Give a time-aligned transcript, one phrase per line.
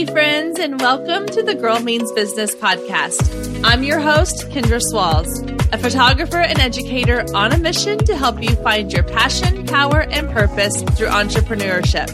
[0.00, 3.60] Hey, friends, and welcome to the Girl Means Business podcast.
[3.62, 5.42] I'm your host, Kendra Swalls,
[5.74, 10.30] a photographer and educator on a mission to help you find your passion, power, and
[10.30, 12.08] purpose through entrepreneurship.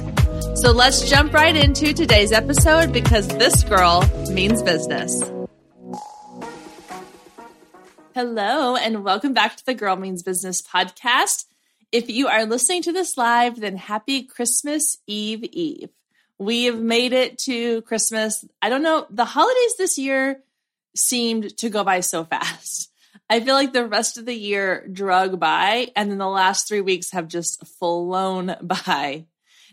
[0.59, 5.23] So let's jump right into today's episode because this girl means business.
[8.17, 11.45] Hello, and welcome back to the Girl Means Business podcast.
[11.93, 15.91] If you are listening to this live, then happy Christmas Eve Eve.
[16.39, 18.45] We have made it to Christmas.
[18.61, 20.43] I don't know, the holidays this year
[20.95, 22.91] seemed to go by so fast.
[23.31, 26.81] I feel like the rest of the year drug by, and then the last three
[26.81, 29.25] weeks have just flown by.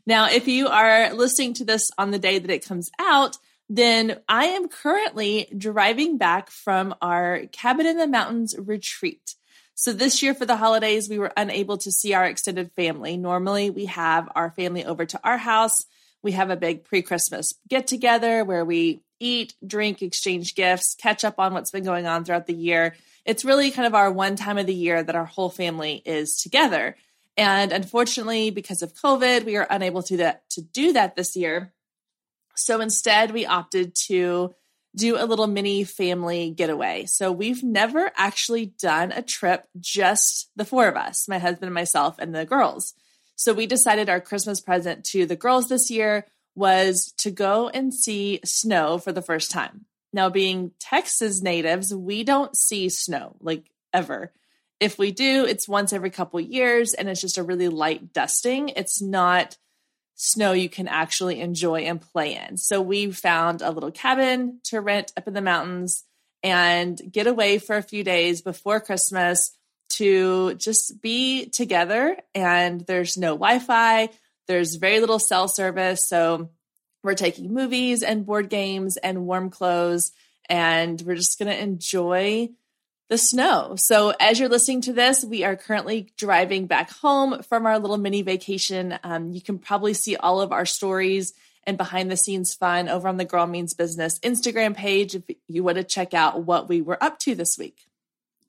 [0.05, 3.37] Now, if you are listening to this on the day that it comes out,
[3.69, 9.35] then I am currently driving back from our Cabin in the Mountains retreat.
[9.75, 13.17] So this year for the holidays, we were unable to see our extended family.
[13.17, 15.85] Normally, we have our family over to our house
[16.23, 21.23] we have a big pre Christmas get together where we eat, drink, exchange gifts, catch
[21.23, 22.95] up on what's been going on throughout the year.
[23.25, 26.35] It's really kind of our one time of the year that our whole family is
[26.35, 26.95] together.
[27.37, 31.73] And unfortunately, because of COVID, we are unable to, that, to do that this year.
[32.55, 34.53] So instead, we opted to
[34.95, 37.05] do a little mini family getaway.
[37.05, 41.73] So we've never actually done a trip just the four of us, my husband and
[41.73, 42.93] myself and the girls.
[43.35, 47.93] So we decided our Christmas present to the girls this year was to go and
[47.93, 49.85] see snow for the first time.
[50.11, 54.31] Now, being Texas natives, we don't see snow like ever.
[54.79, 58.69] If we do, it's once every couple years and it's just a really light dusting.
[58.69, 59.57] It's not
[60.15, 62.57] snow you can actually enjoy and play in.
[62.57, 66.03] So we found a little cabin to rent up in the mountains
[66.43, 69.57] and get away for a few days before Christmas
[69.97, 74.09] to just be together and there's no Wi-Fi,
[74.47, 76.49] there's very little cell service, so
[77.03, 80.11] we're taking movies and board games and warm clothes
[80.49, 82.49] and we're just going to enjoy
[83.09, 83.75] the snow.
[83.77, 87.97] So, as you're listening to this, we are currently driving back home from our little
[87.97, 88.97] mini vacation.
[89.03, 91.33] Um, you can probably see all of our stories
[91.65, 95.63] and behind the scenes fun over on the Girl Means Business Instagram page if you
[95.63, 97.85] want to check out what we were up to this week.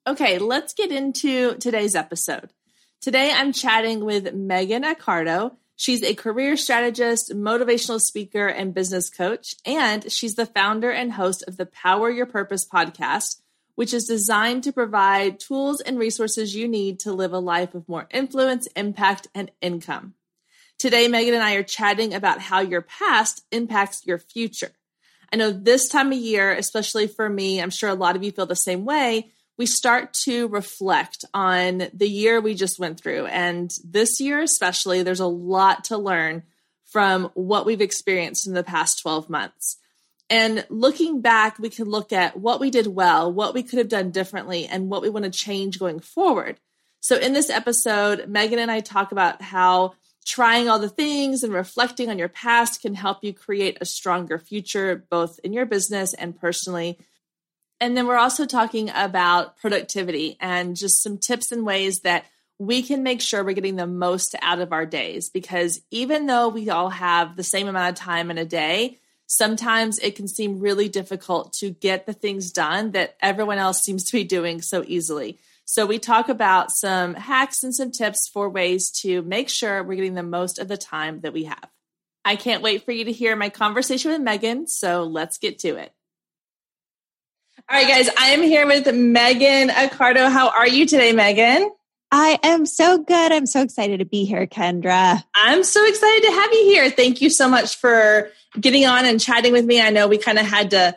[0.07, 2.51] Okay, let's get into today's episode.
[3.01, 5.55] Today I'm chatting with Megan Accardo.
[5.77, 11.43] She's a career strategist, motivational speaker, and business coach, and she's the founder and host
[11.47, 13.41] of the Power Your Purpose podcast,
[13.73, 17.89] which is designed to provide tools and resources you need to live a life of
[17.89, 20.13] more influence, impact, and income.
[20.77, 24.71] Today, Megan and I are chatting about how your past impacts your future.
[25.33, 28.31] I know this time of year, especially for me, I'm sure a lot of you
[28.31, 33.25] feel the same way we start to reflect on the year we just went through.
[33.27, 36.43] And this year, especially, there's a lot to learn
[36.85, 39.77] from what we've experienced in the past 12 months.
[40.29, 43.89] And looking back, we can look at what we did well, what we could have
[43.89, 46.59] done differently, and what we want to change going forward.
[46.99, 49.93] So, in this episode, Megan and I talk about how
[50.25, 54.39] trying all the things and reflecting on your past can help you create a stronger
[54.39, 56.97] future, both in your business and personally.
[57.79, 62.25] And then we're also talking about productivity and just some tips and ways that
[62.57, 65.29] we can make sure we're getting the most out of our days.
[65.29, 69.99] Because even though we all have the same amount of time in a day, sometimes
[69.99, 74.17] it can seem really difficult to get the things done that everyone else seems to
[74.17, 75.37] be doing so easily.
[75.67, 79.95] So, we talk about some hacks and some tips for ways to make sure we're
[79.95, 81.69] getting the most of the time that we have.
[82.23, 84.67] I can't wait for you to hear my conversation with Megan.
[84.67, 85.94] So, let's get to it.
[87.67, 90.29] All right, guys, I am here with Megan Accardo.
[90.31, 91.71] How are you today, Megan?
[92.11, 93.31] I am so good.
[93.31, 95.23] I'm so excited to be here, Kendra.
[95.33, 96.91] I'm so excited to have you here.
[96.91, 99.81] Thank you so much for getting on and chatting with me.
[99.81, 100.95] I know we kind of had to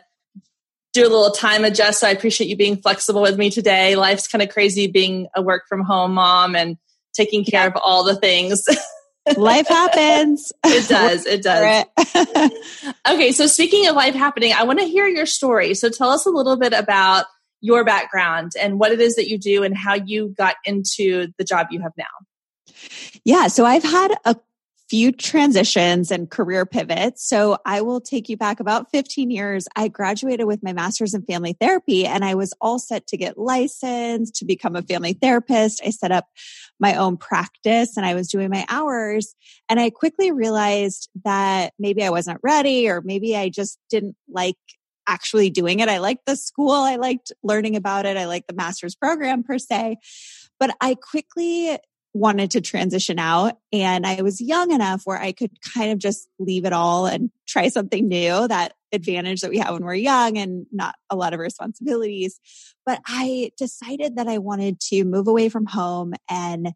[0.93, 3.95] do a little time adjust, so I appreciate you being flexible with me today.
[3.95, 6.77] Life's kind of crazy being a work from home mom and
[7.15, 8.63] taking care of all the things.
[9.37, 10.51] life happens.
[10.65, 11.25] It does.
[11.25, 11.85] It does.
[13.09, 13.31] okay.
[13.31, 15.73] So speaking of life happening, I want to hear your story.
[15.73, 17.25] So tell us a little bit about
[17.61, 21.43] your background and what it is that you do and how you got into the
[21.43, 22.05] job you have now.
[23.25, 23.47] Yeah.
[23.47, 24.35] So I've had a
[24.89, 27.27] few transitions and career pivots.
[27.27, 29.67] So I will take you back about 15 years.
[29.75, 33.37] I graduated with my master's in family therapy and I was all set to get
[33.37, 35.81] licensed to become a family therapist.
[35.85, 36.25] I set up
[36.79, 39.35] my own practice and I was doing my hours.
[39.69, 44.57] And I quickly realized that maybe I wasn't ready or maybe I just didn't like
[45.07, 45.89] actually doing it.
[45.89, 46.71] I liked the school.
[46.71, 48.17] I liked learning about it.
[48.17, 49.97] I liked the master's program per se.
[50.59, 51.77] But I quickly
[52.19, 56.27] wanted to transition out and I was young enough where I could kind of just
[56.37, 60.37] leave it all and try something new, that advantage that we have when we're young
[60.37, 62.39] and not a lot of responsibilities.
[62.85, 66.73] But I decided that I wanted to move away from home and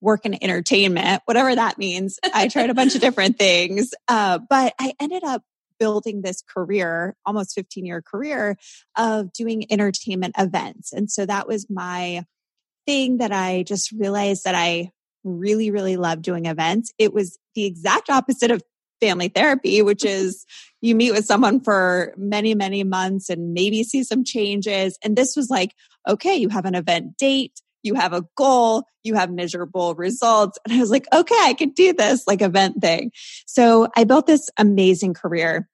[0.00, 2.20] work in entertainment, whatever that means.
[2.32, 5.42] I tried a bunch of different things, uh, but I ended up
[5.80, 8.56] building this career, almost 15 year career
[8.96, 10.92] of doing entertainment events.
[10.92, 12.24] And so that was my
[12.88, 14.92] thing that I just realized that I
[15.22, 16.90] really, really love doing events.
[16.96, 18.62] It was the exact opposite of
[18.98, 20.46] family therapy, which is
[20.80, 24.98] you meet with someone for many, many months and maybe see some changes.
[25.04, 25.74] And this was like,
[26.08, 30.58] okay, you have an event date, you have a goal, you have measurable results.
[30.64, 33.12] And I was like, okay, I can do this like event thing.
[33.46, 35.68] So I built this amazing career,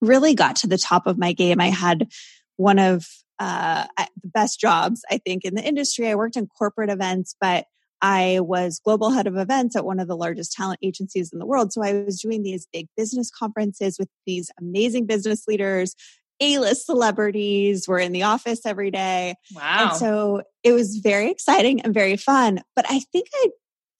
[0.00, 1.60] really got to the top of my game.
[1.60, 2.08] I had
[2.56, 3.06] one of
[3.38, 6.08] uh, the best jobs, I think, in the industry.
[6.08, 7.66] I worked in corporate events, but
[8.00, 11.46] I was global head of events at one of the largest talent agencies in the
[11.46, 11.72] world.
[11.72, 15.94] So I was doing these big business conferences with these amazing business leaders.
[16.40, 19.34] A-list celebrities were in the office every day.
[19.52, 19.88] Wow.
[19.88, 22.60] And so it was very exciting and very fun.
[22.76, 23.48] But I think I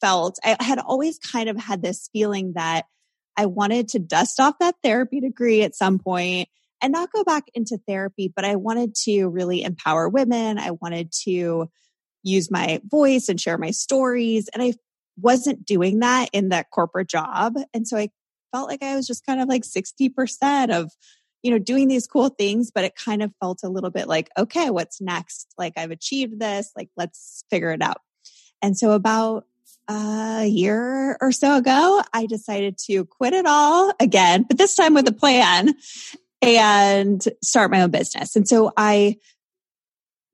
[0.00, 2.86] felt I had always kind of had this feeling that
[3.36, 6.48] I wanted to dust off that therapy degree at some point
[6.80, 10.58] and not go back into therapy, but I wanted to really empower women.
[10.58, 11.70] I wanted to
[12.22, 14.48] use my voice and share my stories.
[14.52, 14.74] And I
[15.20, 17.54] wasn't doing that in that corporate job.
[17.74, 18.10] And so I
[18.52, 20.92] felt like I was just kind of like 60% of,
[21.42, 24.30] you know, doing these cool things, but it kind of felt a little bit like,
[24.38, 25.52] okay, what's next?
[25.58, 28.00] Like I've achieved this, like let's figure it out.
[28.62, 29.46] And so about
[29.88, 34.94] a year or so ago, I decided to quit it all again, but this time
[34.94, 35.74] with a plan
[36.42, 38.36] and start my own business.
[38.36, 39.16] And so I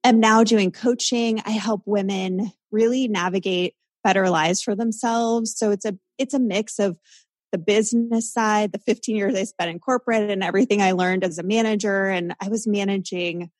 [0.04, 1.40] am now doing coaching.
[1.44, 5.56] I help women really navigate better lives for themselves.
[5.56, 6.98] So it's a it's a mix of
[7.54, 11.38] the business side, the 15 years I spent in corporate and everything I learned as
[11.38, 13.50] a manager and I was managing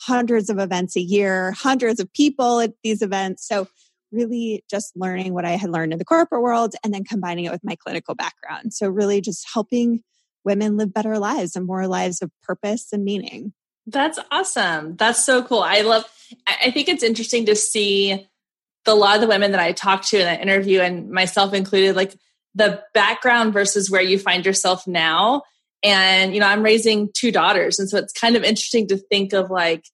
[0.00, 3.46] hundreds of events a year, hundreds of people at these events.
[3.46, 3.68] So
[4.10, 7.52] really just learning what I had learned in the corporate world and then combining it
[7.52, 8.74] with my clinical background.
[8.74, 10.02] So really just helping
[10.48, 13.52] women live better lives and more lives of purpose and meaning.
[13.86, 14.96] That's awesome.
[14.96, 15.60] That's so cool.
[15.60, 16.04] I love,
[16.46, 18.26] I think it's interesting to see
[18.84, 21.52] the, a lot of the women that I talked to in that interview and myself
[21.52, 22.18] included, like
[22.54, 25.42] the background versus where you find yourself now.
[25.82, 27.78] And, you know, I'm raising two daughters.
[27.78, 29.84] And so it's kind of interesting to think of like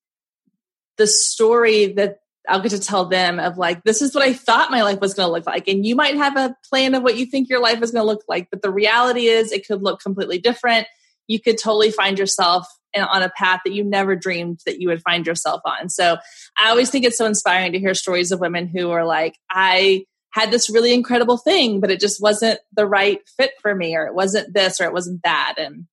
[0.97, 2.19] the story that
[2.49, 5.15] I'll get to tell them of like, this is what I thought my life was
[5.15, 5.67] going to look like.
[5.69, 8.07] And you might have a plan of what you think your life is going to
[8.07, 10.87] look like, but the reality is it could look completely different.
[11.27, 15.03] You could totally find yourself on a path that you never dreamed that you would
[15.03, 15.89] find yourself on.
[15.89, 16.17] So
[16.59, 20.05] I always think it's so inspiring to hear stories of women who are like, I
[20.31, 24.07] had this really incredible thing, but it just wasn't the right fit for me, or
[24.07, 25.55] it wasn't this, or it wasn't that.
[25.59, 25.87] And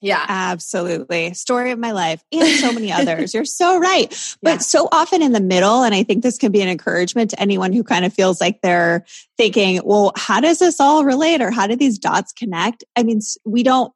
[0.00, 0.24] yeah.
[0.28, 1.32] Absolutely.
[1.32, 3.32] Story of my life and so many others.
[3.32, 4.08] You're so right.
[4.42, 4.58] But yeah.
[4.58, 7.72] so often in the middle, and I think this can be an encouragement to anyone
[7.72, 9.04] who kind of feels like they're
[9.38, 12.84] thinking, well, how does this all relate or how do these dots connect?
[12.96, 13.92] I mean, we don't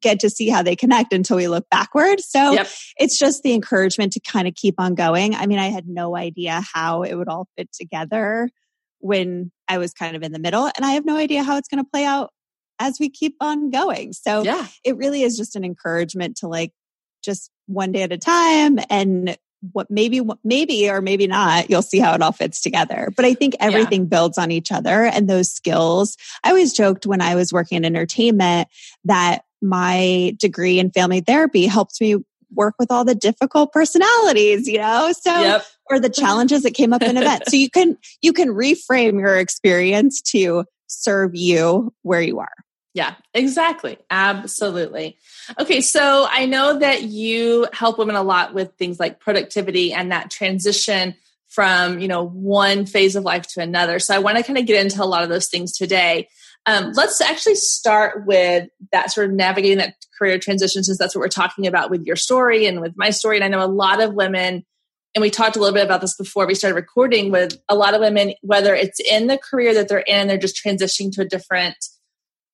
[0.00, 2.20] get to see how they connect until we look backward.
[2.20, 2.68] So yep.
[2.98, 5.34] it's just the encouragement to kind of keep on going.
[5.34, 8.50] I mean, I had no idea how it would all fit together
[8.98, 11.68] when I was kind of in the middle, and I have no idea how it's
[11.68, 12.30] going to play out
[12.78, 14.12] as we keep on going.
[14.12, 14.66] So yeah.
[14.84, 16.72] it really is just an encouragement to like
[17.22, 19.36] just one day at a time and
[19.72, 23.34] what maybe maybe or maybe not you'll see how it all fits together but i
[23.34, 24.08] think everything yeah.
[24.08, 27.84] builds on each other and those skills i always joked when i was working in
[27.84, 28.68] entertainment
[29.04, 32.16] that my degree in family therapy helped me
[32.54, 35.64] work with all the difficult personalities you know so yep.
[35.90, 39.36] or the challenges that came up in events so you can you can reframe your
[39.36, 42.52] experience to serve you where you are
[42.96, 43.98] yeah, exactly.
[44.08, 45.18] Absolutely.
[45.60, 50.12] Okay, so I know that you help women a lot with things like productivity and
[50.12, 51.14] that transition
[51.48, 53.98] from, you know, one phase of life to another.
[53.98, 56.28] So I want to kind of get into a lot of those things today.
[56.64, 61.20] Um, let's actually start with that sort of navigating that career transition since that's what
[61.20, 63.36] we're talking about with your story and with my story.
[63.36, 64.64] And I know a lot of women,
[65.14, 67.92] and we talked a little bit about this before we started recording with a lot
[67.92, 71.26] of women, whether it's in the career that they're in, they're just transitioning to a
[71.26, 71.76] different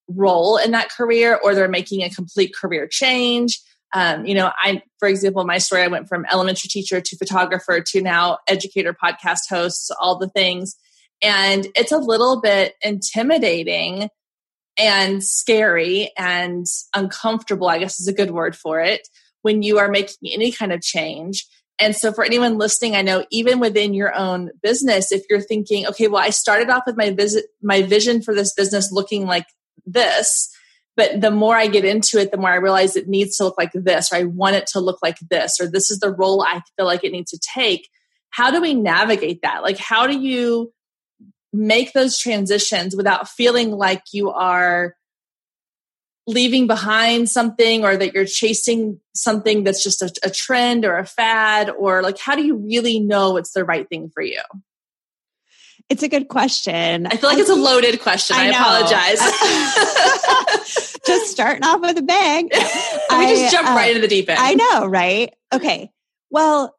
[0.08, 3.60] role in that career or they're making a complete career change.
[3.94, 7.80] Um, you know, I, for example, my story, I went from elementary teacher to photographer
[7.88, 10.76] to now educator, podcast hosts, all the things.
[11.22, 14.08] And it's a little bit intimidating
[14.78, 19.06] and scary and uncomfortable, I guess is a good word for it,
[19.42, 21.46] when you are making any kind of change.
[21.78, 25.86] And so for anyone listening, I know even within your own business, if you're thinking,
[25.88, 29.46] okay, well, I started off with my visit, my vision for this business looking like
[29.84, 30.50] this,
[30.96, 33.56] but the more I get into it, the more I realize it needs to look
[33.56, 36.42] like this, or I want it to look like this, or this is the role
[36.42, 37.88] I feel like it needs to take.
[38.30, 39.62] How do we navigate that?
[39.62, 40.72] Like, how do you
[41.52, 44.94] make those transitions without feeling like you are
[46.26, 51.04] leaving behind something or that you're chasing something that's just a, a, trend or a
[51.04, 54.40] fad or like how do you really know it's the right thing for you
[55.92, 57.06] it's a good question.
[57.06, 58.34] I feel like I it's a loaded question.
[58.38, 59.20] I, I apologize.
[61.06, 62.48] Just starting off with a bang.
[63.10, 64.38] We I, just jump uh, right into the deep end.
[64.40, 65.34] I know right?
[65.52, 65.90] Okay.
[66.30, 66.74] Well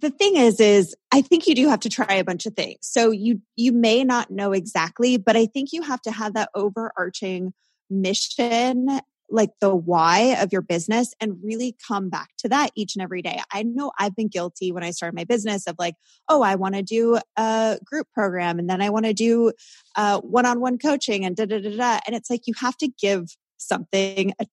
[0.00, 2.78] the thing is is i think you do have to try a bunch of things.
[2.80, 6.48] So you you may not know exactly but i think you have to have that
[6.56, 7.54] overarching
[7.88, 9.00] mission
[9.32, 13.22] like the why of your business and really come back to that each and every
[13.22, 13.40] day.
[13.50, 15.94] I know I've been guilty when I started my business of like,
[16.28, 19.52] oh, I want to do a group program and then I want to do
[19.96, 22.00] one on one coaching and da da da da.
[22.06, 24.46] And it's like you have to give something a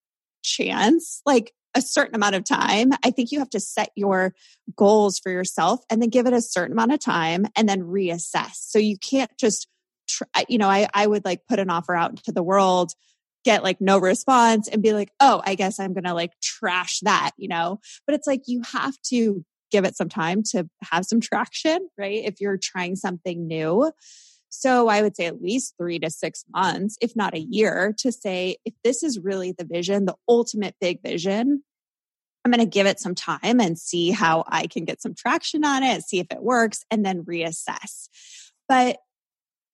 [0.44, 2.92] chance, like a certain amount of time.
[3.04, 4.34] I think you have to set your
[4.76, 8.54] goals for yourself and then give it a certain amount of time and then reassess.
[8.54, 9.68] So you can't just,
[10.08, 12.94] try, you know, I, I would like put an offer out into the world
[13.46, 17.00] get like no response and be like, oh, I guess I'm going to like trash
[17.02, 17.80] that, you know?
[18.06, 22.24] But it's like you have to give it some time to have some traction, right?
[22.26, 23.92] If you're trying something new.
[24.50, 28.12] So I would say at least three to six months, if not a year, to
[28.12, 31.64] say, if this is really the vision, the ultimate big vision,
[32.44, 35.64] I'm going to give it some time and see how I can get some traction
[35.64, 38.10] on it, see if it works, and then reassess.
[38.68, 38.98] But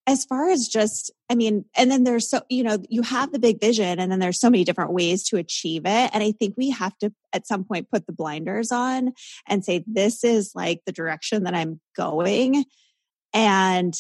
[0.07, 3.39] as far as just i mean and then there's so you know you have the
[3.39, 6.11] big vision and then there's so many different ways to achieve it.
[6.13, 9.13] And i think we have to at some point put the blinders on
[9.47, 12.65] and say this is like the direction that i'm going
[13.33, 13.95] and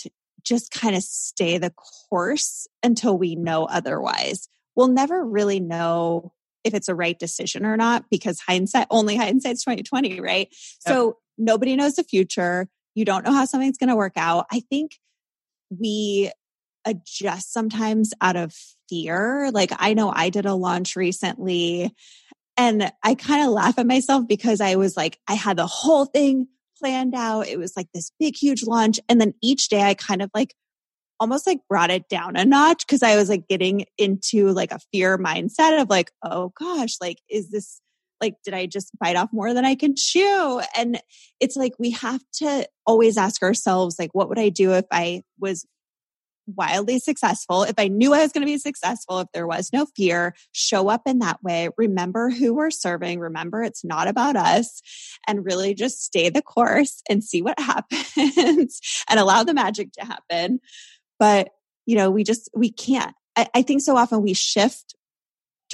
[0.45, 1.73] just kind of stay the
[2.09, 4.47] course until we know otherwise.
[4.75, 6.31] We'll never really know
[6.63, 10.47] if it's a right decision or not because hindsight only hindsight's 2020 right?
[10.49, 10.57] Yep.
[10.87, 12.69] so nobody knows the future.
[12.93, 14.45] You don't know how something's going to work out.
[14.51, 14.91] I think
[15.69, 16.31] we
[16.85, 18.53] adjust sometimes out of
[18.89, 19.49] fear.
[19.51, 21.93] Like I know I did a launch recently
[22.57, 26.05] and I kind of laugh at myself because I was like, I had the whole
[26.05, 26.47] thing
[26.79, 27.47] planned out.
[27.47, 28.99] It was like this big, huge launch.
[29.09, 30.53] And then each day I kind of like
[31.19, 34.79] almost like brought it down a notch because I was like getting into like a
[34.91, 37.81] fear mindset of like, oh gosh, like, is this
[38.21, 40.61] like, did I just bite off more than I can chew?
[40.77, 41.01] And
[41.39, 45.23] it's like we have to always ask ourselves, like, what would I do if I
[45.39, 45.65] was
[46.47, 49.85] wildly successful, if I knew I was going to be successful, if there was no
[49.95, 51.69] fear, show up in that way.
[51.77, 53.19] Remember who we're serving.
[53.19, 54.81] Remember it's not about us
[55.27, 58.79] and really just stay the course and see what happens
[59.09, 60.59] and allow the magic to happen.
[61.19, 61.49] But,
[61.85, 63.15] you know, we just, we can't.
[63.35, 64.95] I, I think so often we shift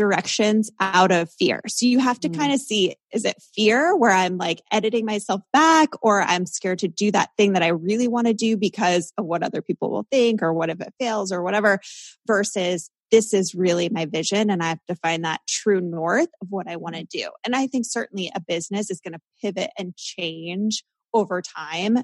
[0.01, 1.61] directions out of fear.
[1.67, 2.35] So you have to mm.
[2.35, 6.79] kind of see is it fear where I'm like editing myself back or I'm scared
[6.79, 9.91] to do that thing that I really want to do because of what other people
[9.91, 11.79] will think or what if it fails or whatever
[12.25, 16.47] versus this is really my vision and I have to find that true north of
[16.49, 17.29] what I want to do.
[17.45, 21.99] And I think certainly a business is going to pivot and change over time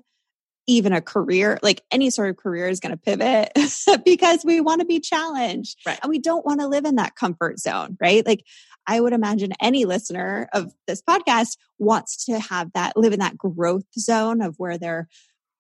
[0.68, 3.52] even a career, like any sort of career is going to pivot
[4.06, 5.98] because we want to be challenged right.
[6.04, 8.26] and we don't want to live in that comfort zone, right?
[8.26, 8.44] Like
[8.86, 13.38] I would imagine any listener of this podcast wants to have that, live in that
[13.38, 15.08] growth zone of where they're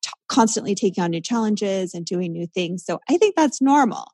[0.01, 2.83] t- constantly taking on new challenges and doing new things.
[2.85, 4.11] So I think that's normal,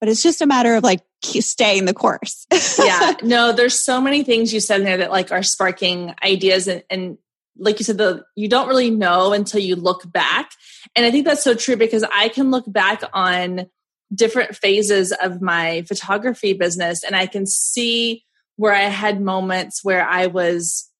[0.00, 2.46] but it's just a matter of like staying the course.
[2.78, 3.14] yeah.
[3.22, 6.82] No, there's so many things you said in there that like are sparking ideas and,
[6.90, 7.18] and
[7.58, 10.50] like you said, the you don't really know until you look back.
[10.94, 13.66] And I think that's so true because I can look back on
[14.14, 18.24] different phases of my photography business and I can see
[18.56, 20.90] where I had moments where I was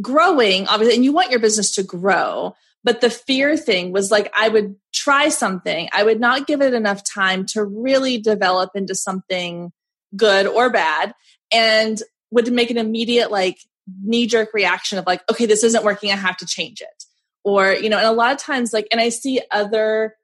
[0.00, 2.54] growing, obviously, and you want your business to grow.
[2.84, 6.74] But the fear thing was like I would try something, I would not give it
[6.74, 9.72] enough time to really develop into something
[10.16, 11.14] good or bad,
[11.52, 13.58] and would make an immediate like
[14.02, 16.10] knee jerk reaction of like, okay, this isn't working.
[16.10, 17.04] I have to change it.
[17.44, 20.16] Or, you know, and a lot of times, like, and I see other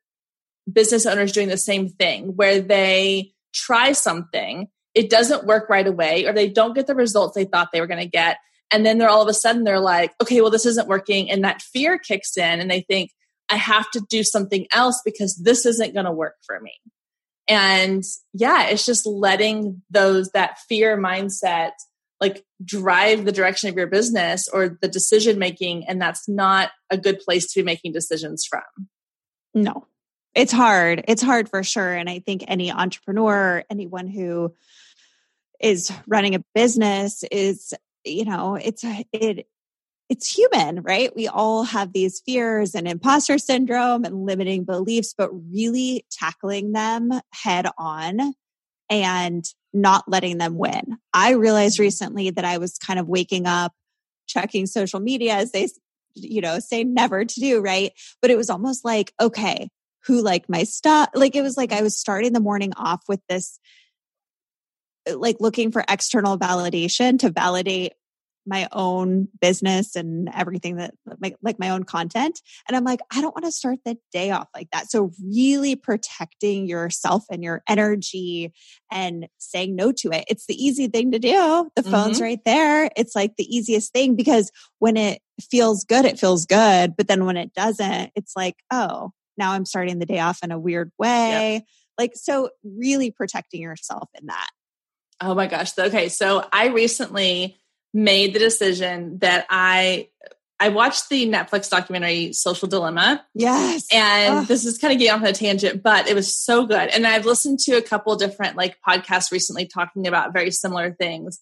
[0.72, 6.26] business owners doing the same thing where they try something, it doesn't work right away,
[6.26, 8.38] or they don't get the results they thought they were going to get.
[8.70, 11.30] And then they're all of a sudden, they're like, okay, well, this isn't working.
[11.30, 13.10] And that fear kicks in, and they think,
[13.48, 16.74] I have to do something else because this isn't going to work for me.
[17.48, 21.70] And yeah, it's just letting those, that fear mindset
[22.20, 26.96] like drive the direction of your business or the decision making and that's not a
[26.96, 28.62] good place to be making decisions from.
[29.54, 29.86] No.
[30.34, 31.04] It's hard.
[31.08, 31.94] It's hard for sure.
[31.94, 34.54] And i think any entrepreneur anyone who
[35.60, 39.46] is running a business is you know it's it
[40.08, 41.14] it's human right?
[41.14, 47.12] We all have these fears and imposter syndrome and limiting beliefs but really tackling them
[47.32, 48.32] head on
[48.90, 50.98] and not letting them win.
[51.12, 51.82] I realized mm-hmm.
[51.82, 53.72] recently that I was kind of waking up,
[54.26, 55.68] checking social media as they,
[56.14, 57.92] you know, say never to do, right?
[58.20, 59.68] But it was almost like, okay,
[60.06, 61.10] who liked my stuff?
[61.14, 63.58] Like it was like I was starting the morning off with this,
[65.12, 67.92] like looking for external validation to validate
[68.48, 73.20] my own business and everything that like, like my own content and i'm like i
[73.20, 77.62] don't want to start the day off like that so really protecting yourself and your
[77.68, 78.52] energy
[78.90, 82.24] and saying no to it it's the easy thing to do the phone's mm-hmm.
[82.24, 86.96] right there it's like the easiest thing because when it feels good it feels good
[86.96, 90.50] but then when it doesn't it's like oh now i'm starting the day off in
[90.50, 91.64] a weird way yep.
[91.98, 94.48] like so really protecting yourself in that
[95.20, 95.76] Oh my gosh.
[95.76, 96.08] Okay.
[96.08, 97.58] So I recently
[97.92, 100.08] made the decision that I
[100.60, 103.24] I watched the Netflix documentary Social Dilemma.
[103.32, 103.86] Yes.
[103.92, 106.88] And this is kind of getting off on a tangent, but it was so good.
[106.88, 111.40] And I've listened to a couple different like podcasts recently talking about very similar things.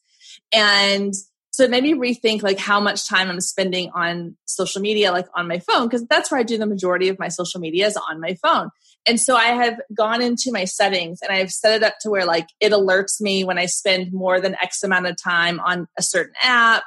[0.53, 1.15] And
[1.57, 5.59] so me rethink like how much time I'm spending on social media, like on my
[5.59, 8.35] phone, because that's where I do the majority of my social media is on my
[8.43, 8.69] phone.
[9.07, 12.27] And so I have gone into my settings and I've set it up to where
[12.27, 16.03] like it alerts me when I spend more than X amount of time on a
[16.03, 16.83] certain app.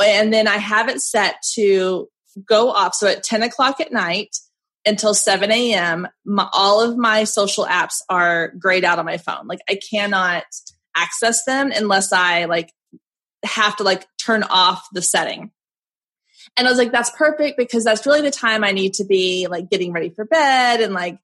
[0.00, 2.08] And then I have it set to
[2.48, 2.94] go off.
[2.94, 4.36] So at 10 o'clock at night
[4.86, 9.48] until 7 a.m., my, all of my social apps are grayed out on my phone.
[9.48, 10.44] Like I cannot
[10.94, 12.70] access them unless I like
[13.44, 15.50] have to like turn off the setting.
[16.56, 19.46] And I was like, that's perfect because that's really the time I need to be
[19.48, 21.18] like getting ready for bed and like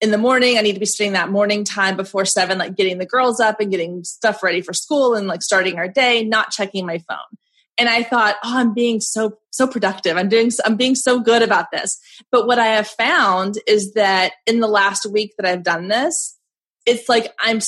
[0.00, 2.98] in the morning i need to be spending that morning time before seven like getting
[2.98, 6.50] the girls up and getting stuff ready for school and like starting our day not
[6.50, 7.18] checking my phone.
[7.78, 10.16] And i thought oh i'm being so so productive.
[10.16, 11.98] I'm doing i'm being so good about this.
[12.30, 16.38] But what i have found is that in the last week that i've done this
[16.86, 17.60] it's like i'm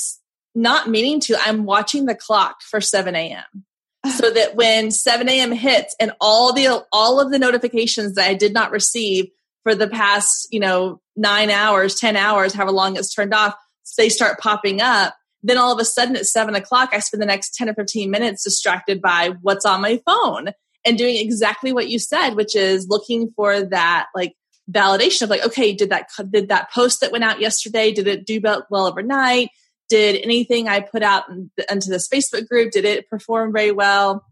[0.54, 3.65] not meaning to i'm watching the clock for 7 a.m
[4.10, 8.34] so that when 7 a.m hits and all the all of the notifications that i
[8.34, 9.26] did not receive
[9.66, 13.52] for the past, you know, nine hours, 10 hours, however long it's turned off,
[13.98, 15.16] they start popping up.
[15.42, 18.08] Then all of a sudden at seven o'clock, I spend the next 10 or 15
[18.08, 20.50] minutes distracted by what's on my phone
[20.84, 24.34] and doing exactly what you said, which is looking for that like
[24.70, 28.24] validation of like, okay, did that, did that post that went out yesterday, did it
[28.24, 29.48] do well overnight?
[29.88, 31.24] Did anything I put out
[31.70, 34.24] into this Facebook group, did it perform very well?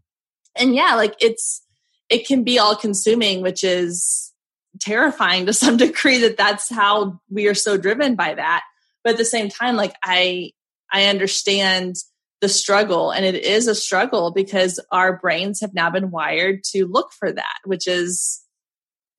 [0.55, 1.61] And yeah, like it's,
[2.09, 4.33] it can be all consuming, which is
[4.79, 8.63] terrifying to some degree that that's how we are so driven by that
[9.03, 10.51] but at the same time like i
[10.91, 11.95] i understand
[12.41, 16.85] the struggle and it is a struggle because our brains have now been wired to
[16.85, 18.43] look for that which is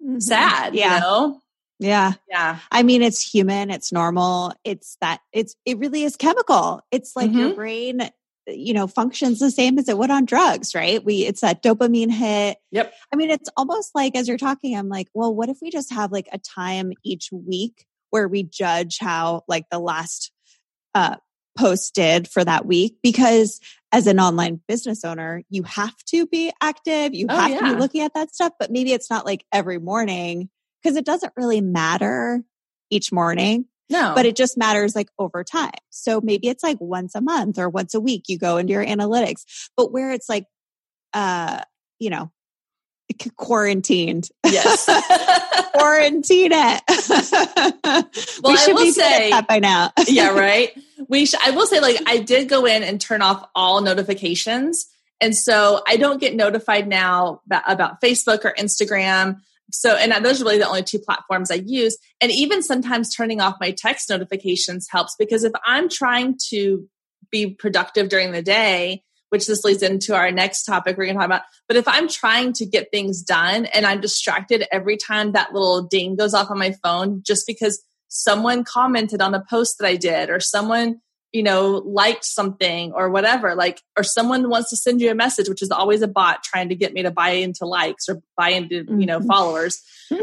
[0.02, 0.18] mm-hmm.
[0.18, 1.40] sad yeah you know?
[1.78, 2.12] Yeah.
[2.28, 2.58] Yeah.
[2.70, 6.80] I mean it's human it's normal it's that it's it really is chemical.
[6.90, 7.38] It's like mm-hmm.
[7.38, 8.10] your brain
[8.48, 11.04] you know functions the same as it would on drugs right?
[11.04, 12.58] We it's that dopamine hit.
[12.70, 12.94] Yep.
[13.12, 15.92] I mean it's almost like as you're talking i'm like well what if we just
[15.92, 20.32] have like a time each week where we judge how like the last
[20.94, 21.16] uh
[21.56, 22.96] post did for that week?
[23.02, 23.60] Because
[23.92, 27.58] as an online business owner you have to be active you oh, have yeah.
[27.60, 30.50] to be looking at that stuff but maybe it's not like every morning
[30.82, 32.42] because it doesn't really matter
[32.90, 34.14] each morning no.
[34.16, 35.70] But it just matters like over time.
[35.90, 38.84] So maybe it's like once a month or once a week you go into your
[38.84, 39.44] analytics.
[39.76, 40.46] But where it's like
[41.14, 41.60] uh,
[41.98, 42.30] you know,
[43.36, 44.28] quarantined.
[44.44, 44.86] Yes.
[45.74, 46.82] Quarantine it.
[48.42, 49.92] well, we should I will be say that by now.
[50.06, 50.72] yeah, right.
[51.08, 54.86] We should, I will say like I did go in and turn off all notifications.
[55.20, 60.40] And so I don't get notified now about, about Facebook or Instagram so and those
[60.40, 61.98] are really the only two platforms i use.
[62.20, 66.88] And even sometimes turning off my text notifications helps because if i'm trying to
[67.30, 71.20] be productive during the day which this leads into our next topic we're going to
[71.20, 75.32] talk about but if i'm trying to get things done and i'm distracted every time
[75.32, 79.78] that little ding goes off on my phone just because someone commented on a post
[79.78, 81.00] that i did or someone
[81.32, 85.48] you know, liked something or whatever, like, or someone wants to send you a message,
[85.48, 88.50] which is always a bot trying to get me to buy into likes or buy
[88.50, 89.00] into, mm-hmm.
[89.00, 89.28] you know, mm-hmm.
[89.28, 89.82] followers.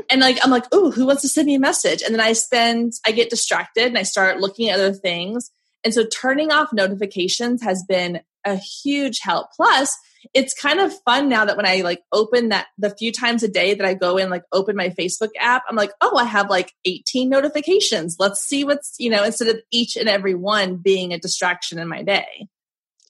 [0.09, 2.01] And like, I'm like, oh, who wants to send me a message?
[2.01, 5.51] And then I spend, I get distracted and I start looking at other things.
[5.83, 9.47] And so turning off notifications has been a huge help.
[9.55, 9.95] Plus,
[10.33, 13.47] it's kind of fun now that when I like open that the few times a
[13.47, 16.49] day that I go in, like open my Facebook app, I'm like, oh, I have
[16.49, 18.17] like 18 notifications.
[18.19, 21.87] Let's see what's, you know, instead of each and every one being a distraction in
[21.87, 22.47] my day.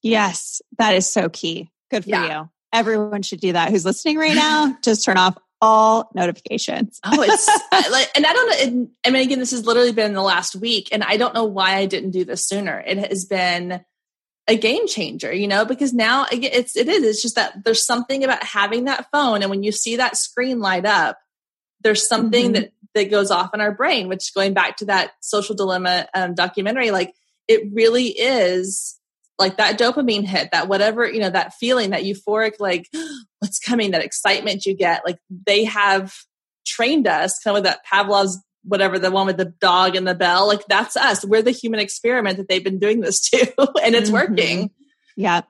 [0.02, 1.70] Yes, that is so key.
[1.90, 2.42] Good for yeah.
[2.42, 2.50] you.
[2.74, 3.70] Everyone should do that.
[3.70, 4.78] Who's listening right now?
[4.84, 7.00] Just turn off all notifications.
[7.06, 7.48] oh, it's
[7.92, 8.56] like, and I don't know.
[8.58, 11.46] It, I mean, again, this has literally been the last week, and I don't know
[11.46, 12.84] why I didn't do this sooner.
[12.86, 13.84] It has been
[14.48, 17.04] a game changer, you know, because now it's it is.
[17.04, 20.60] It's just that there's something about having that phone, and when you see that screen
[20.60, 21.18] light up,
[21.82, 22.54] there's something mm-hmm.
[22.54, 24.10] that that goes off in our brain.
[24.10, 27.14] Which going back to that social dilemma um, documentary, like
[27.48, 29.00] it really is
[29.40, 32.90] like that dopamine hit, that whatever you know, that feeling, that euphoric, like
[33.40, 35.06] what's coming, that excitement you get.
[35.06, 36.14] Like they have
[36.66, 40.16] trained us, kind of with that Pavlov's whatever the one with the dog and the
[40.16, 41.26] bell like that's us.
[41.26, 44.30] We're the human experiment that they've been doing this to and it's mm-hmm.
[44.30, 44.72] working.
[45.16, 45.42] Yeah.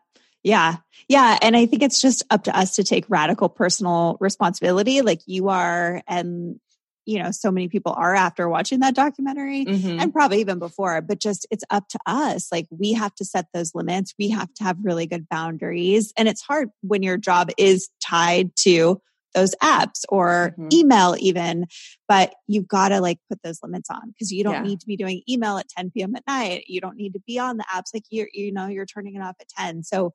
[0.43, 0.77] Yeah.
[1.07, 1.37] Yeah.
[1.41, 5.49] And i think it's just up to us to take radical personal responsibility like you
[5.49, 6.59] are and
[7.05, 9.99] you know so many people are after watching that documentary mm-hmm.
[9.99, 12.47] and probably even before but just it's up to us.
[12.51, 14.13] Like we have to set those limits.
[14.17, 16.13] We have to have really good boundaries.
[16.17, 19.01] And it's hard when your job is tied to
[19.33, 20.69] those apps or mm-hmm.
[20.71, 21.65] email even
[22.07, 24.61] but you've got to like put those limits on because you don't yeah.
[24.61, 26.63] need to be doing email at 10 p.m at night.
[26.67, 29.21] You don't need to be on the apps like you're you know you're turning it
[29.21, 30.13] off at 10 so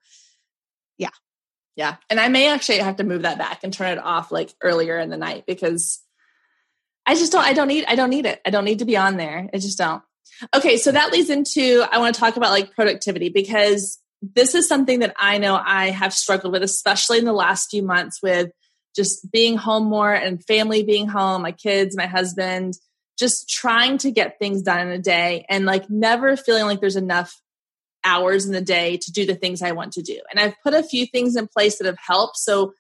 [0.97, 1.11] yeah.
[1.77, 4.53] Yeah and i may actually have to move that back and turn it off like
[4.63, 6.01] earlier in the night because
[7.07, 8.41] i just don't i don't need i don't need it.
[8.45, 9.49] I don't need to be on there.
[9.53, 10.03] I just don't.
[10.55, 14.69] Okay so that leads into i want to talk about like productivity because this is
[14.69, 18.51] something that i know i have struggled with especially in the last few months with
[18.95, 22.75] just being home more and family being home, my kids, my husband,
[23.19, 26.97] just trying to get things done in a day and like never feeling like there's
[26.97, 27.41] enough
[28.05, 30.21] hours in the day to do the things I want to do.
[30.31, 32.37] And I've put a few things in place that have helped.
[32.37, 32.75] So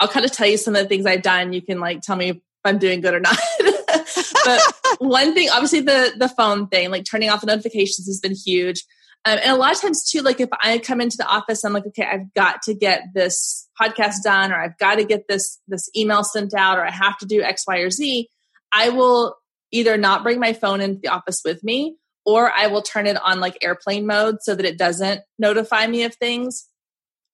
[0.00, 1.52] I'll kind of tell you some of the things I've done.
[1.52, 3.38] You can like tell me if I'm doing good or not.
[4.44, 4.60] but
[4.98, 8.84] one thing, obviously the the phone thing, like turning off the notifications has been huge.
[9.24, 11.72] Um, and a lot of times too, like if I come into the office, I'm
[11.72, 15.60] like, okay, I've got to get this podcast done, or I've got to get this
[15.66, 18.28] this email sent out, or I have to do X, Y, or Z.
[18.72, 19.36] I will
[19.72, 23.16] either not bring my phone into the office with me, or I will turn it
[23.22, 26.68] on like airplane mode so that it doesn't notify me of things.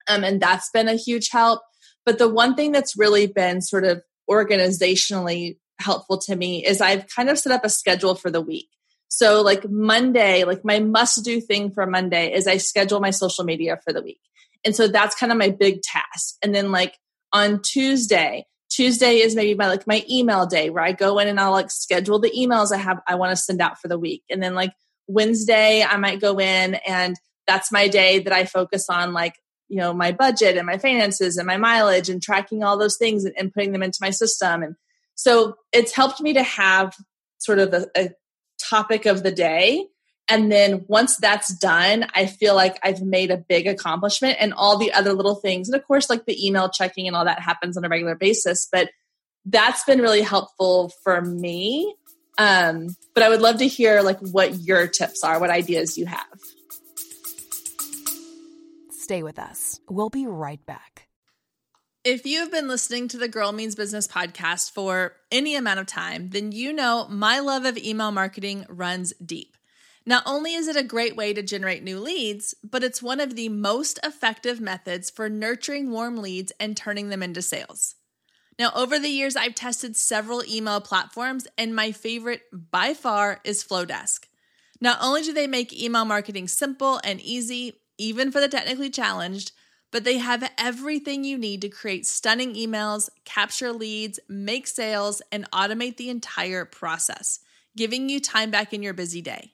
[0.08, 1.60] Um, and that's been a huge help.
[2.04, 7.06] But the one thing that's really been sort of organizationally helpful to me is I've
[7.08, 8.68] kind of set up a schedule for the week.
[9.14, 13.44] So like Monday, like my must do thing for Monday is I schedule my social
[13.44, 14.20] media for the week.
[14.64, 16.36] And so that's kind of my big task.
[16.42, 16.96] And then like
[17.30, 21.38] on Tuesday, Tuesday is maybe my like my email day where I go in and
[21.38, 24.22] I'll like schedule the emails I have I want to send out for the week.
[24.30, 24.72] And then like
[25.06, 27.14] Wednesday I might go in and
[27.46, 29.34] that's my day that I focus on like
[29.68, 33.26] you know my budget and my finances and my mileage and tracking all those things
[33.26, 34.74] and, and putting them into my system and
[35.14, 36.94] so it's helped me to have
[37.38, 38.10] sort of a, a
[38.68, 39.86] topic of the day.
[40.28, 44.78] And then once that's done, I feel like I've made a big accomplishment and all
[44.78, 45.68] the other little things.
[45.68, 48.68] And of course, like the email checking and all that happens on a regular basis.
[48.70, 48.90] But
[49.44, 51.94] that's been really helpful for me.
[52.38, 56.06] Um, but I would love to hear like what your tips are, what ideas you
[56.06, 56.40] have.
[58.90, 59.80] Stay with us.
[59.90, 60.91] We'll be right back.
[62.04, 66.30] If you've been listening to the Girl Means Business podcast for any amount of time,
[66.30, 69.56] then you know my love of email marketing runs deep.
[70.04, 73.36] Not only is it a great way to generate new leads, but it's one of
[73.36, 77.94] the most effective methods for nurturing warm leads and turning them into sales.
[78.58, 83.62] Now, over the years, I've tested several email platforms, and my favorite by far is
[83.62, 84.24] Flodesk.
[84.80, 89.52] Not only do they make email marketing simple and easy, even for the technically challenged,
[89.92, 95.48] but they have everything you need to create stunning emails, capture leads, make sales, and
[95.52, 97.38] automate the entire process,
[97.76, 99.52] giving you time back in your busy day.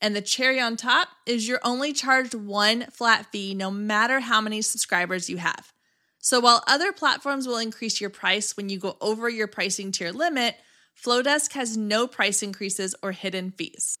[0.00, 4.40] And the cherry on top is you're only charged one flat fee no matter how
[4.40, 5.72] many subscribers you have.
[6.18, 10.12] So while other platforms will increase your price when you go over your pricing tier
[10.12, 10.56] limit,
[11.02, 13.98] Flodesk has no price increases or hidden fees.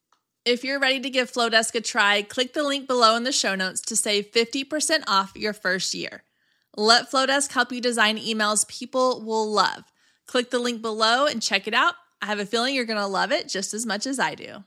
[0.50, 3.54] If you're ready to give Flodesk a try, click the link below in the show
[3.54, 6.24] notes to save 50% off your first year.
[6.76, 9.84] Let Flodesk help you design emails people will love.
[10.26, 11.94] Click the link below and check it out.
[12.20, 14.64] I have a feeling you're going to love it just as much as I do.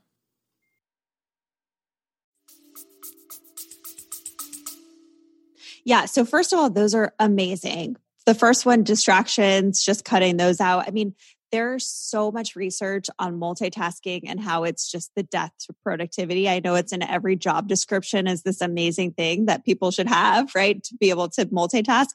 [5.83, 6.05] Yeah.
[6.05, 7.97] So, first of all, those are amazing.
[8.25, 10.87] The first one, distractions, just cutting those out.
[10.87, 11.13] I mean,
[11.53, 16.49] there's so much research on multitasking and how it's just the death to productivity.
[16.49, 20.49] I know it's in every job description as this amazing thing that people should have,
[20.55, 20.83] right?
[20.83, 22.07] To be able to multitask.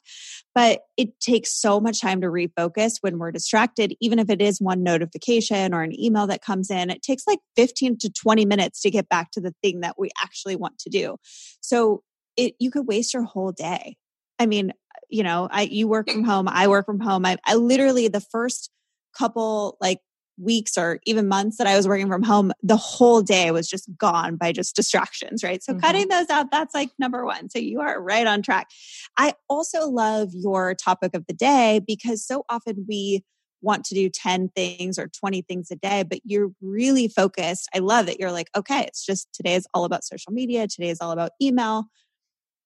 [0.56, 4.60] But it takes so much time to refocus when we're distracted, even if it is
[4.60, 6.90] one notification or an email that comes in.
[6.90, 10.10] It takes like 15 to 20 minutes to get back to the thing that we
[10.20, 11.16] actually want to do.
[11.60, 12.02] So
[12.36, 13.98] it, you could waste your whole day.
[14.40, 14.72] I mean,
[15.08, 17.24] you know, I you work from home, I work from home.
[17.24, 18.70] I, I literally the first
[19.16, 19.98] couple like
[20.40, 23.88] weeks or even months that I was working from home, the whole day was just
[23.96, 25.62] gone by just distractions, right?
[25.62, 25.80] So mm-hmm.
[25.80, 27.50] cutting those out, that's like number one.
[27.50, 28.68] So you are right on track.
[29.16, 33.24] I also love your topic of the day because so often we
[33.60, 37.68] want to do 10 things or 20 things a day, but you're really focused.
[37.74, 40.68] I love that you're like, okay, it's just today is all about social media.
[40.68, 41.86] Today is all about email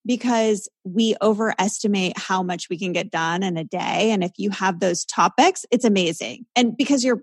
[0.04, 4.50] because we overestimate how much we can get done in a day and if you
[4.50, 7.22] have those topics it's amazing and because your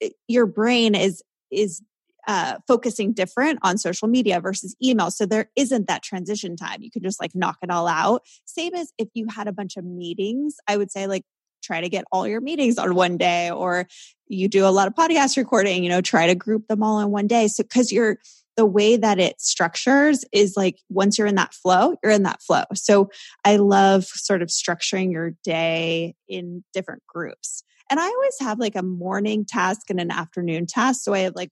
[0.00, 1.82] eh, your brain is is
[2.26, 5.10] uh, focusing different on social media versus email.
[5.10, 6.82] So there isn't that transition time.
[6.82, 8.22] You can just like knock it all out.
[8.44, 11.24] Same as if you had a bunch of meetings, I would say like
[11.62, 13.86] try to get all your meetings on one day or
[14.28, 17.10] you do a lot of podcast recording, you know, try to group them all in
[17.10, 17.48] one day.
[17.48, 18.18] So cause you're
[18.56, 22.42] the way that it structures is like once you're in that flow, you're in that
[22.42, 22.64] flow.
[22.74, 23.10] So
[23.44, 27.64] I love sort of structuring your day in different groups.
[27.90, 31.02] And I always have like a morning task and an afternoon task.
[31.02, 31.50] So I have like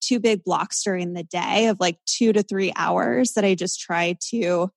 [0.00, 3.80] two big blocks during the day of like two to three hours that I just
[3.80, 4.70] try to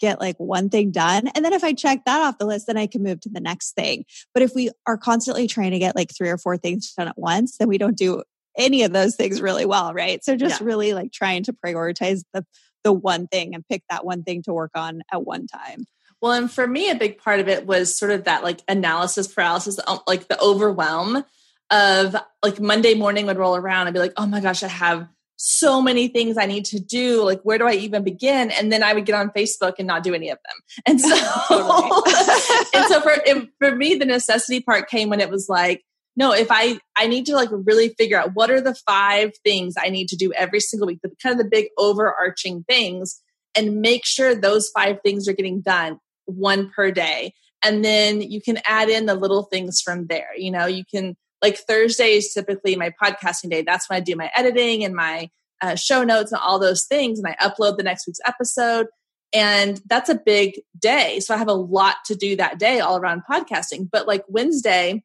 [0.00, 1.28] get like one thing done.
[1.34, 3.40] And then if I check that off the list, then I can move to the
[3.40, 4.04] next thing.
[4.34, 7.18] But if we are constantly trying to get like three or four things done at
[7.18, 8.22] once, then we don't do
[8.56, 10.22] any of those things really well, right?
[10.24, 10.66] So just yeah.
[10.66, 12.44] really like trying to prioritize the
[12.84, 15.86] the one thing and pick that one thing to work on at one time.
[16.22, 19.26] Well, and for me, a big part of it was sort of that like analysis
[19.26, 21.24] paralysis, um, like the overwhelm
[21.70, 25.08] of like Monday morning would roll around and be like, oh my gosh, I have
[25.36, 27.22] so many things I need to do.
[27.22, 28.50] Like, where do I even begin?
[28.50, 30.56] And then I would get on Facebook and not do any of them.
[30.86, 31.08] And so,
[32.74, 35.84] and so for, it, for me, the necessity part came when it was like,
[36.16, 39.74] no if i i need to like really figure out what are the five things
[39.78, 43.22] i need to do every single week the kind of the big overarching things
[43.56, 47.32] and make sure those five things are getting done one per day.
[47.62, 51.16] And then you can add in the little things from there you know you can
[51.42, 53.62] like thursday is typically my podcasting day.
[53.62, 55.30] That's when i do my editing and my
[55.62, 58.86] uh, show notes and all those things and i upload the next week's episode.
[59.32, 61.18] And that's a big day.
[61.20, 63.88] So i have a lot to do that day all around podcasting.
[63.90, 65.02] But like wednesday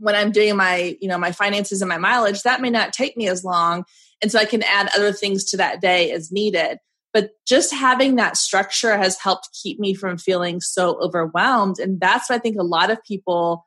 [0.00, 3.16] when I'm doing my, you know, my finances and my mileage, that may not take
[3.16, 3.84] me as long.
[4.20, 6.78] And so I can add other things to that day as needed.
[7.12, 11.78] But just having that structure has helped keep me from feeling so overwhelmed.
[11.78, 13.66] And that's what I think a lot of people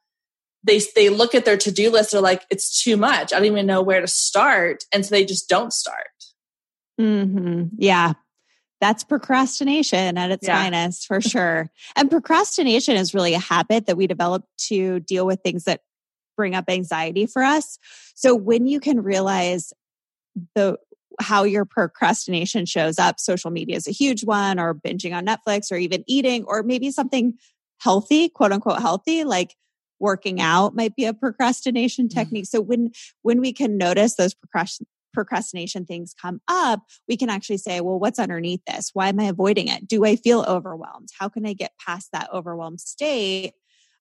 [0.65, 3.34] they they look at their to-do list, they're like, it's too much.
[3.34, 4.86] I don't even know where to start.
[4.93, 6.08] And so they just don't start.
[7.00, 7.76] Mm-hmm.
[7.78, 8.13] Yeah.
[8.80, 10.62] That's procrastination at its yeah.
[10.62, 11.69] finest for sure.
[11.96, 15.82] and procrastination is really a habit that we develop to deal with things that
[16.36, 17.78] bring up anxiety for us.
[18.15, 19.74] So when you can realize
[20.56, 20.78] the
[21.19, 25.72] how your procrastination shows up, social media is a huge one, or binging on Netflix,
[25.72, 27.34] or even eating, or maybe something
[27.80, 29.56] healthy, quote unquote healthy, like
[30.00, 32.19] working out might be a procrastination mm-hmm.
[32.19, 32.46] technique.
[32.46, 32.91] So when
[33.22, 38.00] when we can notice those procrastination procrastination things come up, we can actually say, well,
[38.00, 38.89] what's underneath this?
[38.93, 39.88] Why am I avoiding it?
[39.88, 41.10] Do I feel overwhelmed?
[41.17, 43.54] How can I get past that overwhelmed state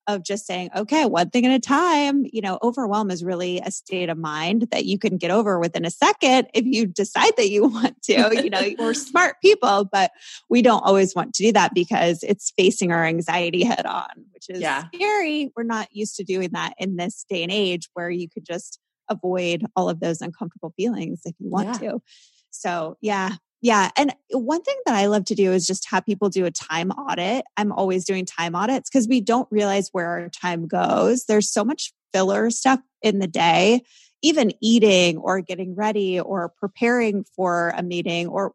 [0.06, 2.24] of just saying, okay, one thing at a time.
[2.32, 5.84] You know, overwhelm is really a state of mind that you can get over within
[5.84, 8.42] a second if you decide that you want to.
[8.42, 10.10] You know, we're smart people, but
[10.48, 14.48] we don't always want to do that because it's facing our anxiety head on, which
[14.48, 14.84] is yeah.
[14.94, 15.50] scary.
[15.56, 18.78] We're not used to doing that in this day and age where you could just
[19.08, 21.90] avoid all of those uncomfortable feelings if you want yeah.
[21.90, 22.02] to.
[22.50, 23.90] So, yeah, yeah.
[23.96, 26.90] And one thing that I love to do is just have people do a time
[26.90, 27.44] audit.
[27.56, 31.26] I'm always doing time audits because we don't realize where our time goes.
[31.26, 33.82] There's so much filler stuff in the day,
[34.20, 38.52] even eating or getting ready or preparing for a meeting or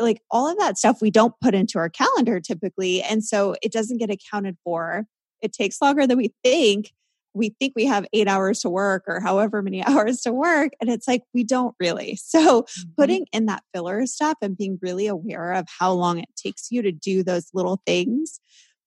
[0.00, 3.02] like all of that stuff we don't put into our calendar typically.
[3.02, 5.06] And so it doesn't get accounted for.
[5.40, 6.92] It takes longer than we think
[7.34, 10.72] we think we have eight hours to work or however many hours to work.
[10.80, 12.16] And it's like, we don't really.
[12.16, 12.90] So mm-hmm.
[12.96, 16.82] putting in that filler stuff and being really aware of how long it takes you
[16.82, 18.40] to do those little things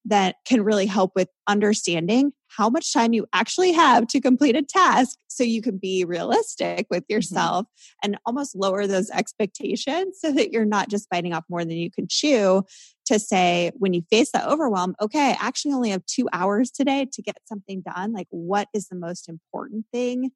[0.06, 4.62] that can really help with understanding how much time you actually have to complete a
[4.62, 7.16] task so you can be realistic with mm-hmm.
[7.16, 8.12] yourself mm-hmm.
[8.12, 11.92] and almost lower those expectations so that you're not just biting off more than you
[11.92, 12.64] can chew
[13.06, 17.08] to say when you face that overwhelm okay I actually only have 2 hours today
[17.12, 20.32] to get something done like what is the most important thing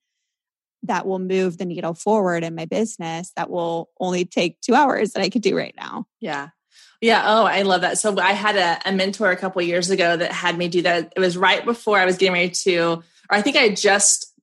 [0.84, 5.12] that will move the needle forward in my business that will only take 2 hours
[5.12, 6.50] that I could do right now yeah
[7.02, 7.24] yeah.
[7.26, 7.98] Oh, I love that.
[7.98, 11.14] So I had a, a mentor a couple years ago that had me do that.
[11.16, 14.34] It was right before I was getting ready to, or I think I just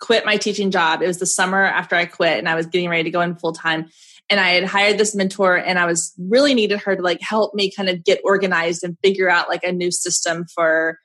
[0.00, 1.00] quit my teaching job.
[1.00, 3.36] It was the summer after I quit and I was getting ready to go in
[3.36, 3.88] full time.
[4.28, 7.54] And I had hired this mentor and I was really needed her to like help
[7.54, 10.98] me kind of get organized and figure out like a new system for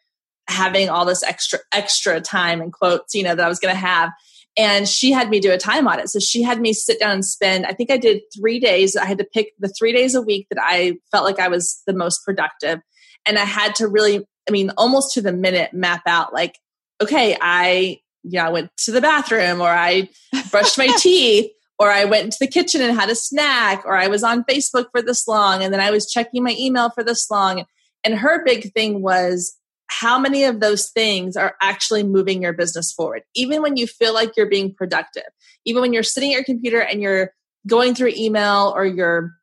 [0.50, 3.80] having all this extra extra time and quotes, you know, that I was going to
[3.80, 4.12] have
[4.58, 6.10] and she had me do a time audit.
[6.10, 8.96] So she had me sit down and spend, I think I did three days.
[8.96, 11.84] I had to pick the three days a week that I felt like I was
[11.86, 12.80] the most productive.
[13.28, 16.58] And I had to really, I mean, almost to the minute map out like,
[17.02, 20.10] okay, I, you know, I went to the bathroom or I
[20.50, 24.08] brushed my teeth or I went into the kitchen and had a snack or I
[24.08, 27.30] was on Facebook for this long and then I was checking my email for this
[27.30, 27.66] long.
[28.04, 29.56] And her big thing was
[29.88, 33.24] how many of those things are actually moving your business forward?
[33.36, 35.24] Even when you feel like you're being productive
[35.68, 37.32] even when you're sitting at your computer and you're
[37.68, 39.34] going through email or you're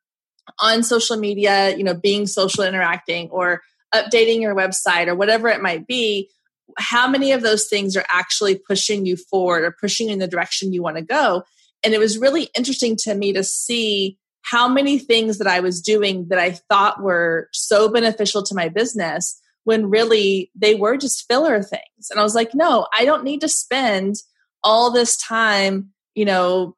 [0.59, 3.61] on social media you know being social interacting or
[3.93, 6.29] updating your website or whatever it might be
[6.77, 10.73] how many of those things are actually pushing you forward or pushing in the direction
[10.73, 11.43] you want to go?
[11.83, 15.81] And it was really interesting to me to see how many things that i was
[15.81, 21.27] doing that i thought were so beneficial to my business when really they were just
[21.27, 22.09] filler things.
[22.09, 24.15] And I was like, no, I don't need to spend
[24.63, 26.75] all this time, you know,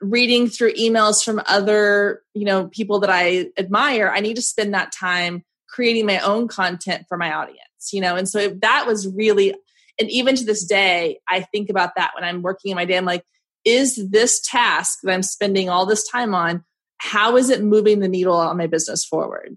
[0.00, 4.10] reading through emails from other, you know, people that I admire.
[4.12, 8.16] I need to spend that time creating my own content for my audience, you know.
[8.16, 9.54] And so that was really
[9.98, 12.96] and even to this day, I think about that when I'm working in my day.
[12.96, 13.24] I'm like,
[13.64, 16.64] is this task that I'm spending all this time on,
[16.98, 19.56] how is it moving the needle on my business forward?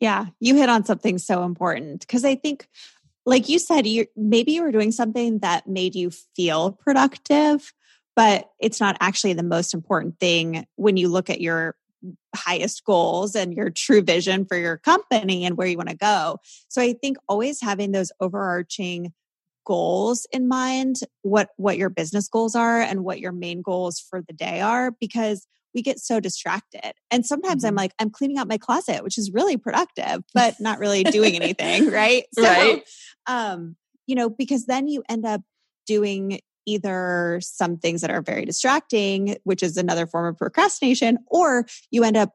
[0.00, 2.68] Yeah, you hit on something so important because I think,
[3.24, 7.72] like you said, you maybe you were doing something that made you feel productive,
[8.14, 11.76] but it's not actually the most important thing when you look at your
[12.34, 16.38] highest goals and your true vision for your company and where you want to go.
[16.68, 19.12] So I think always having those overarching
[19.66, 24.22] goals in mind what what your business goals are and what your main goals for
[24.22, 26.94] the day are because we get so distracted.
[27.10, 27.68] And sometimes mm-hmm.
[27.68, 31.36] I'm like, I'm cleaning out my closet, which is really productive, but not really doing
[31.36, 32.24] anything, right?
[32.32, 32.82] So, right.
[33.26, 35.42] Um, you know, because then you end up
[35.86, 41.66] doing either some things that are very distracting, which is another form of procrastination, or
[41.90, 42.30] you end up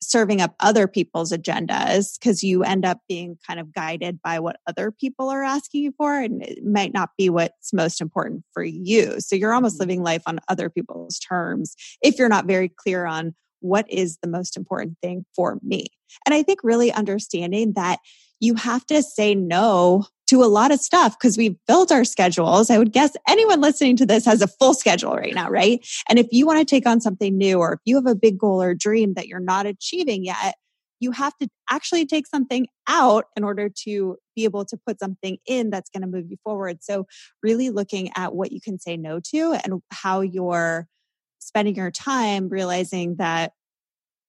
[0.00, 4.56] serving up other people's agendas because you end up being kind of guided by what
[4.66, 8.62] other people are asking you for and it might not be what's most important for
[8.62, 9.82] you so you're almost mm-hmm.
[9.82, 14.28] living life on other people's terms if you're not very clear on what is the
[14.28, 15.86] most important thing for me
[16.26, 17.98] and i think really understanding that
[18.38, 22.70] you have to say no to a lot of stuff because we've built our schedules.
[22.70, 25.86] I would guess anyone listening to this has a full schedule right now, right?
[26.08, 28.38] And if you want to take on something new or if you have a big
[28.38, 30.56] goal or dream that you're not achieving yet,
[30.98, 35.36] you have to actually take something out in order to be able to put something
[35.46, 36.78] in that's going to move you forward.
[36.82, 37.06] So,
[37.42, 40.88] really looking at what you can say no to and how you're
[41.38, 43.52] spending your time, realizing that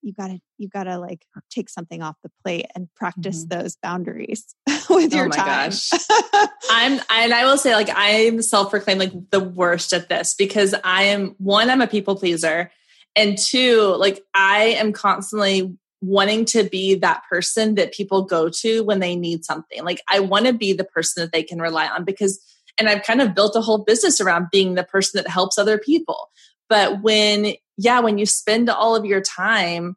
[0.08, 3.60] you gotta you gotta like take something off the plate and practice mm-hmm.
[3.60, 4.56] those boundaries
[4.90, 5.70] with your oh my time.
[5.70, 5.90] gosh
[6.70, 11.04] i'm and i will say like i'm self-proclaimed like the worst at this because i
[11.04, 12.72] am one i'm a people pleaser
[13.16, 18.84] and two like i am constantly wanting to be that person that people go to
[18.84, 21.88] when they need something like i want to be the person that they can rely
[21.88, 22.40] on because
[22.78, 25.78] and i've kind of built a whole business around being the person that helps other
[25.78, 26.30] people
[26.70, 29.96] but when yeah, when you spend all of your time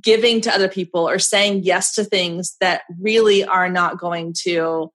[0.00, 4.90] giving to other people or saying yes to things that really are not going to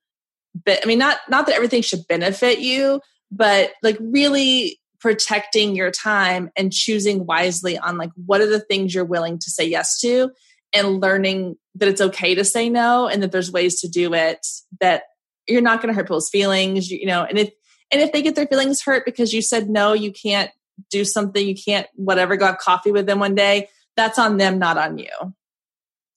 [0.65, 5.91] but I mean not not that everything should benefit you, but like really protecting your
[5.91, 9.99] time and choosing wisely on like what are the things you're willing to say yes
[9.99, 10.31] to
[10.73, 14.45] and learning that it's okay to say no and that there's ways to do it
[14.79, 15.03] that
[15.47, 17.51] you're not going to hurt people's feelings you know and if
[17.91, 20.49] and if they get their feelings hurt because you said no you can't
[20.89, 24.59] do something you can't whatever go have coffee with them one day that's on them
[24.59, 25.33] not on you.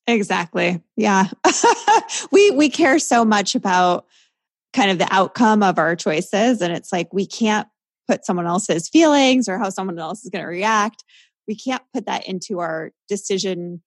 [0.07, 0.83] Exactly.
[0.97, 1.27] Yeah.
[2.33, 4.07] We we care so much about
[4.73, 7.69] kind of the outcome of our choices and it's like we can't
[8.09, 11.05] put someone else's feelings or how someone else is going to react.
[11.47, 13.83] We can't put that into our decision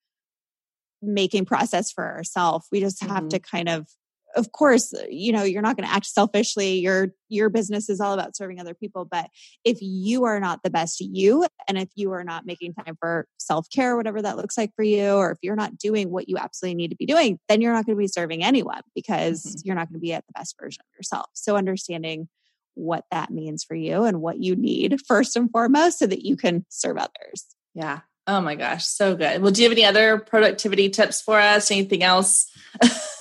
[1.01, 3.27] making process for ourselves we just have mm-hmm.
[3.27, 3.87] to kind of
[4.35, 6.79] of course, you know, you're not going to act selfishly.
[6.79, 9.27] Your your business is all about serving other people, but
[9.63, 13.27] if you are not the best you and if you are not making time for
[13.37, 16.75] self-care whatever that looks like for you or if you're not doing what you absolutely
[16.75, 19.61] need to be doing, then you're not going to be serving anyone because mm-hmm.
[19.63, 21.27] you're not going to be at the best version of yourself.
[21.33, 22.27] So understanding
[22.75, 26.35] what that means for you and what you need first and foremost so that you
[26.35, 27.45] can serve others.
[27.73, 28.01] Yeah.
[28.25, 29.41] Oh my gosh, so good.
[29.41, 31.71] Well, do you have any other productivity tips for us?
[31.71, 32.49] Anything else?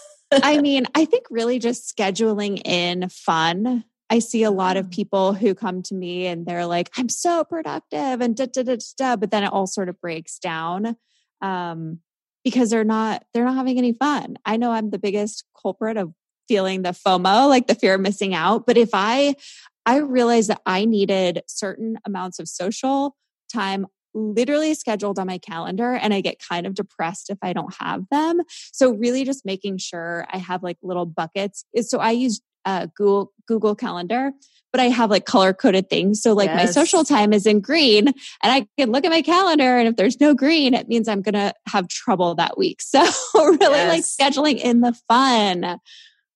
[0.43, 3.85] I mean, I think really just scheduling in fun.
[4.11, 4.93] I see a lot of mm.
[4.93, 8.77] people who come to me and they're like, I'm so productive and da da da
[8.97, 10.97] da, but then it all sort of breaks down
[11.41, 12.01] um,
[12.45, 14.37] because they're not they're not having any fun.
[14.45, 16.13] I know I'm the biggest culprit of
[16.49, 18.67] feeling the FOMO, like the fear of missing out.
[18.67, 19.35] But if I
[19.87, 23.17] I realized that I needed certain amounts of social
[23.53, 27.75] time literally scheduled on my calendar and I get kind of depressed if I don't
[27.81, 28.41] have them.
[28.73, 31.65] So really just making sure I have like little buckets.
[31.75, 34.33] Is so I use uh, Google Google Calendar,
[34.71, 36.23] but I have like color coded things.
[36.23, 36.57] So like yes.
[36.57, 39.97] my social time is in green, and I can look at my calendar, and if
[39.97, 42.81] there's no green, it means I'm gonna have trouble that week.
[42.93, 43.01] So
[43.35, 44.19] really yes.
[44.19, 45.65] like scheduling in the fun.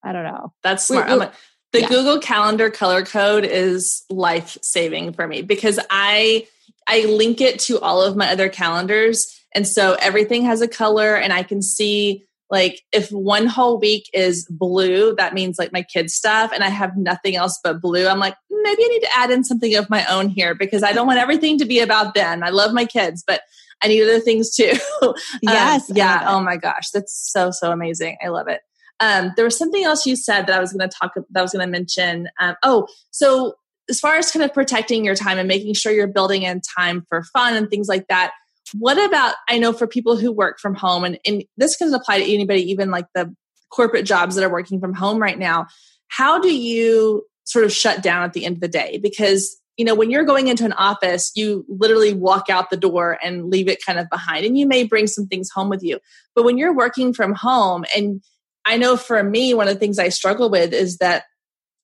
[0.02, 0.52] I don't know.
[0.62, 1.08] That's smart.
[1.08, 1.32] We're, we're,
[1.72, 1.88] the yeah.
[1.88, 6.46] Google Calendar color code is life saving for me because I
[6.86, 9.32] I link it to all of my other calendars.
[9.54, 14.08] And so everything has a color and I can see like if one whole week
[14.12, 18.06] is blue, that means like my kids stuff and I have nothing else but blue.
[18.06, 20.92] I'm like, maybe I need to add in something of my own here because I
[20.92, 22.44] don't want everything to be about them.
[22.44, 23.40] I love my kids, but
[23.82, 24.72] I need other things too.
[25.02, 25.90] Um, yes.
[25.90, 26.24] Um, yeah.
[26.26, 26.90] Oh my gosh.
[26.90, 28.16] That's so, so amazing.
[28.24, 28.60] I love it.
[29.00, 31.42] Um, there was something else you said that I was going to talk, that I
[31.42, 32.28] was going to mention.
[32.40, 33.54] Um, oh, so
[33.88, 37.04] as far as kind of protecting your time and making sure you're building in time
[37.08, 38.32] for fun and things like that,
[38.74, 42.18] what about, I know for people who work from home, and, and this can apply
[42.18, 43.34] to anybody, even like the
[43.70, 45.66] corporate jobs that are working from home right now,
[46.08, 48.98] how do you sort of shut down at the end of the day?
[49.02, 53.18] Because you know when you're going into an office you literally walk out the door
[53.22, 55.98] and leave it kind of behind and you may bring some things home with you
[56.34, 58.22] but when you're working from home and
[58.64, 61.24] i know for me one of the things i struggle with is that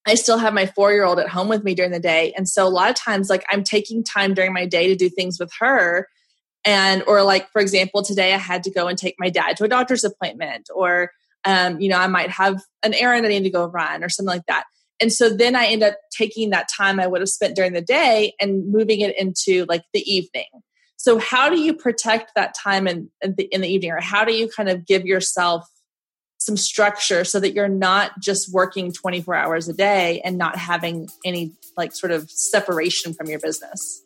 [0.06, 2.32] I still have my four year old at home with me during the day.
[2.36, 5.08] And so a lot of times, like I'm taking time during my day to do
[5.08, 6.08] things with her.
[6.64, 9.64] And, or like, for example, today I had to go and take my dad to
[9.64, 11.10] a doctor's appointment, or,
[11.44, 14.32] um, you know, I might have an errand I need to go run or something
[14.32, 14.64] like that.
[15.00, 17.80] And so then I end up taking that time I would have spent during the
[17.80, 20.46] day and moving it into like the evening.
[20.96, 24.24] So how do you protect that time in, in, the, in the evening or how
[24.24, 25.68] do you kind of give yourself
[26.44, 31.08] some structure so that you're not just working 24 hours a day and not having
[31.24, 34.02] any like sort of separation from your business.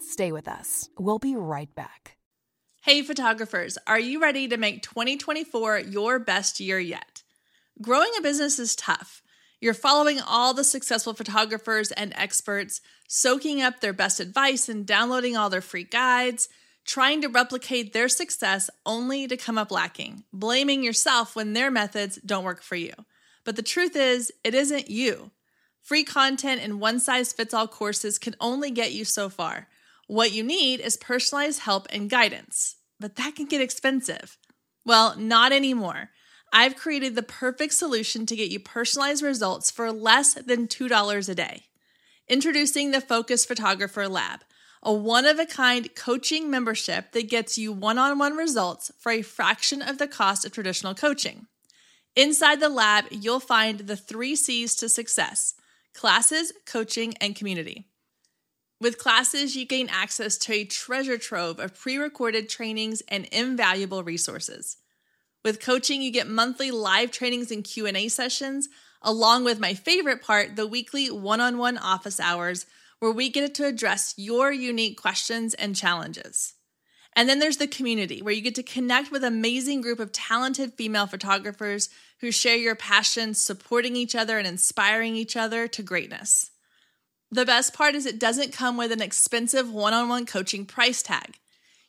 [0.00, 0.88] Stay with us.
[0.98, 2.16] We'll be right back.
[2.82, 7.22] Hey, photographers, are you ready to make 2024 your best year yet?
[7.82, 9.22] Growing a business is tough.
[9.60, 15.36] You're following all the successful photographers and experts, soaking up their best advice and downloading
[15.36, 16.48] all their free guides
[16.86, 22.18] trying to replicate their success only to come up lacking, blaming yourself when their methods
[22.24, 22.92] don't work for you.
[23.44, 25.30] But the truth is, it isn't you.
[25.82, 29.68] Free content and one size fits all courses can only get you so far.
[30.06, 34.38] What you need is personalized help and guidance, but that can get expensive.
[34.84, 36.10] Well, not anymore.
[36.52, 41.34] I've created the perfect solution to get you personalized results for less than $2 a
[41.34, 41.64] day.
[42.28, 44.40] Introducing the Focus Photographer Lab
[44.82, 49.10] a one of a kind coaching membership that gets you one on one results for
[49.12, 51.46] a fraction of the cost of traditional coaching.
[52.14, 55.54] Inside the lab, you'll find the three C's to success
[55.94, 57.86] classes, coaching, and community.
[58.80, 64.02] With classes, you gain access to a treasure trove of pre recorded trainings and invaluable
[64.02, 64.76] resources.
[65.44, 68.68] With coaching, you get monthly live trainings and Q&A sessions,
[69.00, 72.66] along with my favorite part, the weekly one-on-one office hours
[73.00, 76.54] where we get to address your unique questions and challenges.
[77.14, 80.12] And then there's the community, where you get to connect with an amazing group of
[80.12, 81.88] talented female photographers
[82.20, 86.50] who share your passion, supporting each other and inspiring each other to greatness.
[87.30, 91.02] The best part is it doesn't come with an expensive one on one coaching price
[91.02, 91.38] tag.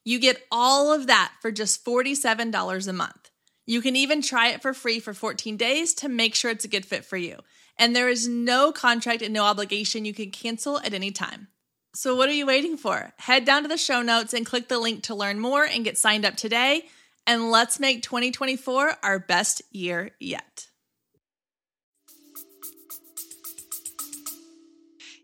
[0.06, 3.30] You get all of that for just $47 a month.
[3.66, 6.70] You can even try it for free for 14 days to make sure it's a
[6.70, 7.40] good fit for you
[7.80, 10.06] and there is no contract and no obligation.
[10.06, 11.48] You can cancel at any time.
[11.94, 13.14] So, what are you waiting for?
[13.18, 15.98] Head down to the show notes and click the link to learn more and get
[15.98, 16.84] signed up today.
[17.26, 20.68] And let's make 2024 our best year yet.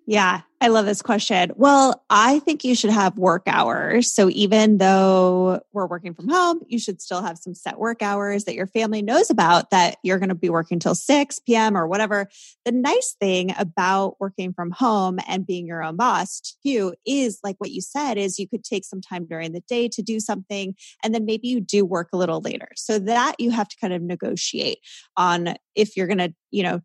[0.05, 1.53] Yeah, I love this question.
[1.55, 4.11] Well, I think you should have work hours.
[4.11, 8.43] So even though we're working from home, you should still have some set work hours
[8.43, 11.77] that your family knows about that you're going to be working till 6 p.m.
[11.77, 12.27] or whatever.
[12.65, 17.55] The nice thing about working from home and being your own boss too is like
[17.59, 20.75] what you said is you could take some time during the day to do something
[21.01, 22.69] and then maybe you do work a little later.
[22.75, 24.79] So that you have to kind of negotiate
[25.15, 26.81] on if you're going to, you know,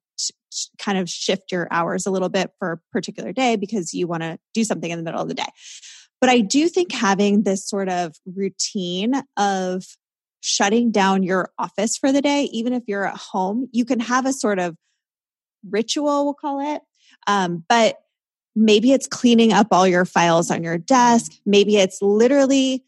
[0.78, 4.22] kind of shift your hours a little bit for a particular day because you want
[4.22, 5.46] to do something in the middle of the day.
[6.20, 9.84] But I do think having this sort of routine of
[10.40, 14.26] shutting down your office for the day, even if you're at home, you can have
[14.26, 14.76] a sort of
[15.68, 16.82] ritual, we'll call it.
[17.26, 17.98] Um, but
[18.56, 21.32] maybe it's cleaning up all your files on your desk.
[21.46, 22.84] Maybe it's literally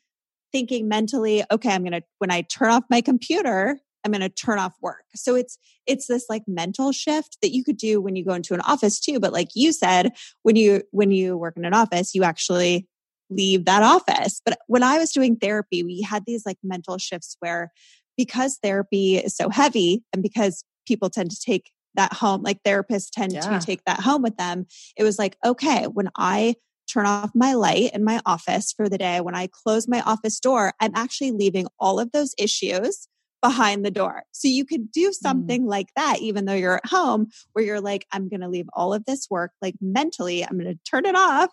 [0.52, 4.28] thinking mentally, okay, I'm going to, when I turn off my computer, I'm going to
[4.28, 5.04] turn off work.
[5.14, 8.54] So it's it's this like mental shift that you could do when you go into
[8.54, 12.14] an office too, but like you said, when you when you work in an office,
[12.14, 12.86] you actually
[13.30, 14.40] leave that office.
[14.44, 17.72] But when I was doing therapy, we had these like mental shifts where
[18.16, 23.10] because therapy is so heavy and because people tend to take that home, like therapists
[23.10, 23.58] tend yeah.
[23.58, 26.54] to take that home with them, it was like, okay, when I
[26.92, 30.40] turn off my light in my office for the day, when I close my office
[30.40, 33.08] door, I'm actually leaving all of those issues
[33.42, 34.24] behind the door.
[34.32, 35.14] So you could do mm.
[35.14, 35.68] something mm.
[35.68, 38.92] like that, even though you're at home, where you're like, I'm going to leave all
[38.92, 41.50] of this work, like mentally, I'm going to turn it off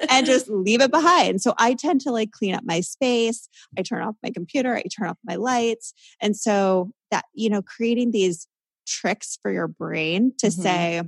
[0.10, 1.40] and just leave it behind.
[1.40, 3.48] So I tend to like clean up my space.
[3.78, 5.94] I turn off my computer, I turn off my lights.
[6.20, 8.46] And so that, you know, creating these
[8.86, 10.62] tricks for your brain to mm-hmm.
[10.62, 11.02] say,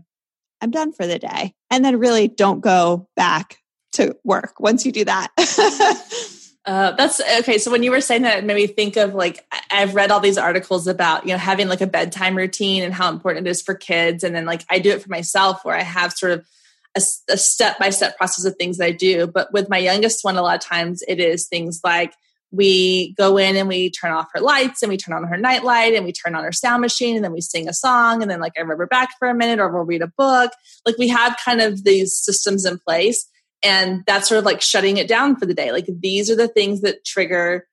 [0.61, 1.55] I'm done for the day.
[1.71, 3.59] And then really don't go back
[3.95, 5.31] to work once you do that.
[6.65, 7.59] Uh, that's okay.
[7.59, 10.21] So when you were saying that, it made me think of like I've read all
[10.21, 13.63] these articles about you know having like a bedtime routine and how important it is
[13.63, 16.47] for kids, and then like I do it for myself where I have sort of
[16.95, 19.27] a step by step process of things that I do.
[19.27, 22.13] But with my youngest one, a lot of times it is things like
[22.51, 25.65] we go in and we turn off her lights and we turn on her night
[25.65, 28.31] light and we turn on her sound machine and then we sing a song and
[28.31, 30.53] then like I rub her back for a minute or we'll read a book.
[30.85, 33.27] Like we have kind of these systems in place
[33.63, 35.73] and that's sort of like shutting it down for the day.
[35.73, 37.67] Like these are the things that trigger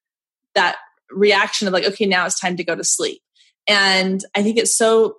[0.55, 0.77] that
[1.11, 3.21] reaction of like okay now it's time to go to sleep.
[3.67, 5.17] And i think it's so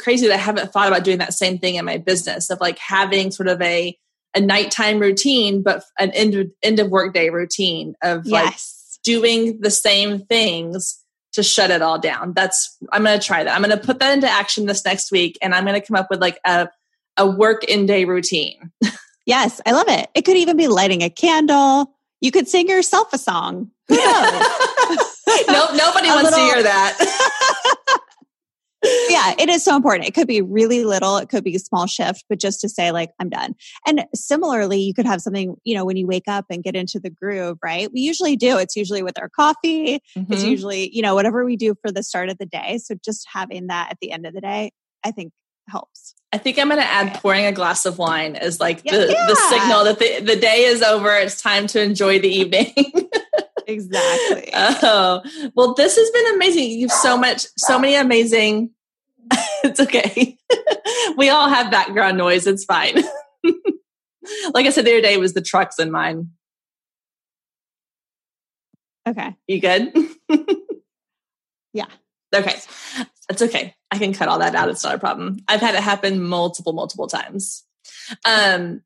[0.00, 2.78] crazy that i haven't thought about doing that same thing in my business of like
[2.78, 3.96] having sort of a
[4.34, 8.44] a nighttime routine but an end of, end of workday routine of yes.
[8.44, 12.32] like doing the same things to shut it all down.
[12.34, 13.54] That's i'm going to try that.
[13.54, 15.96] I'm going to put that into action this next week and i'm going to come
[15.96, 16.68] up with like a
[17.16, 18.70] a work in day routine
[19.26, 20.08] Yes, I love it.
[20.14, 21.92] It could even be lighting a candle.
[22.20, 23.70] You could sing yourself a song.
[23.88, 26.38] Who nope, nobody wants little...
[26.38, 28.00] to hear that.
[29.08, 30.08] yeah, it is so important.
[30.08, 32.92] It could be really little, it could be a small shift, but just to say,
[32.92, 33.54] like, I'm done.
[33.86, 37.00] And similarly, you could have something, you know, when you wake up and get into
[37.00, 37.90] the groove, right?
[37.92, 38.58] We usually do.
[38.58, 40.32] It's usually with our coffee, mm-hmm.
[40.32, 42.78] it's usually, you know, whatever we do for the start of the day.
[42.78, 44.72] So just having that at the end of the day,
[45.04, 45.32] I think
[45.68, 46.14] helps.
[46.36, 49.06] I think I'm going to add pouring a glass of wine as like yeah, the,
[49.06, 51.10] the signal that the, the day is over.
[51.16, 52.74] It's time to enjoy the evening.
[53.66, 54.50] exactly.
[54.52, 55.22] Oh,
[55.54, 56.72] well, this has been amazing.
[56.72, 58.68] You've so much, so many amazing.
[59.64, 60.36] it's okay.
[61.16, 62.46] we all have background noise.
[62.46, 62.96] It's fine.
[64.52, 66.32] like I said the other day, it was the trucks in mine.
[69.08, 69.34] Okay.
[69.48, 69.90] You good?
[71.72, 71.86] yeah.
[72.34, 72.56] Okay.
[73.28, 73.74] That's okay.
[73.90, 74.68] I can cut all that out.
[74.68, 75.38] It's not a problem.
[75.48, 77.64] I've had it happen multiple, multiple times.
[78.24, 78.82] Um,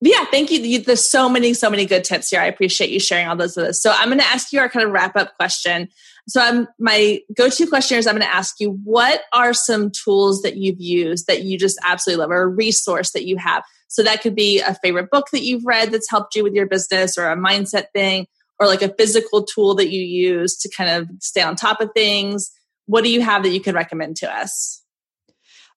[0.00, 0.80] yeah, thank you.
[0.80, 2.40] There's so many, so many good tips here.
[2.40, 3.82] I appreciate you sharing all those with us.
[3.82, 5.88] So I'm going to ask you our kind of wrap up question.
[6.28, 10.42] So I'm my go-to question is I'm going to ask you what are some tools
[10.42, 13.62] that you've used that you just absolutely love or a resource that you have.
[13.88, 16.66] So that could be a favorite book that you've read that's helped you with your
[16.66, 18.26] business or a mindset thing
[18.58, 21.90] or like a physical tool that you use to kind of stay on top of
[21.94, 22.50] things
[22.86, 24.82] what do you have that you could recommend to us?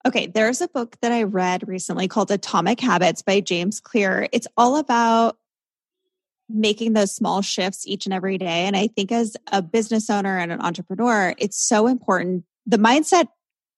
[0.06, 4.28] Okay, there's a book that I read recently called Atomic Habits by James Clear.
[4.32, 5.38] It's all about
[6.50, 8.66] making those small shifts each and every day.
[8.66, 12.46] And I think as a business owner and an entrepreneur, it's so important.
[12.66, 13.28] The mindset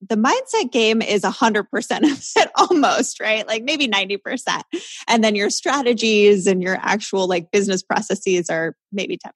[0.08, 1.66] the mindset game is a 100%
[2.12, 3.46] of it almost, right?
[3.46, 4.62] Like maybe 90%.
[5.08, 9.30] And then your strategies and your actual like business processes are maybe 10%.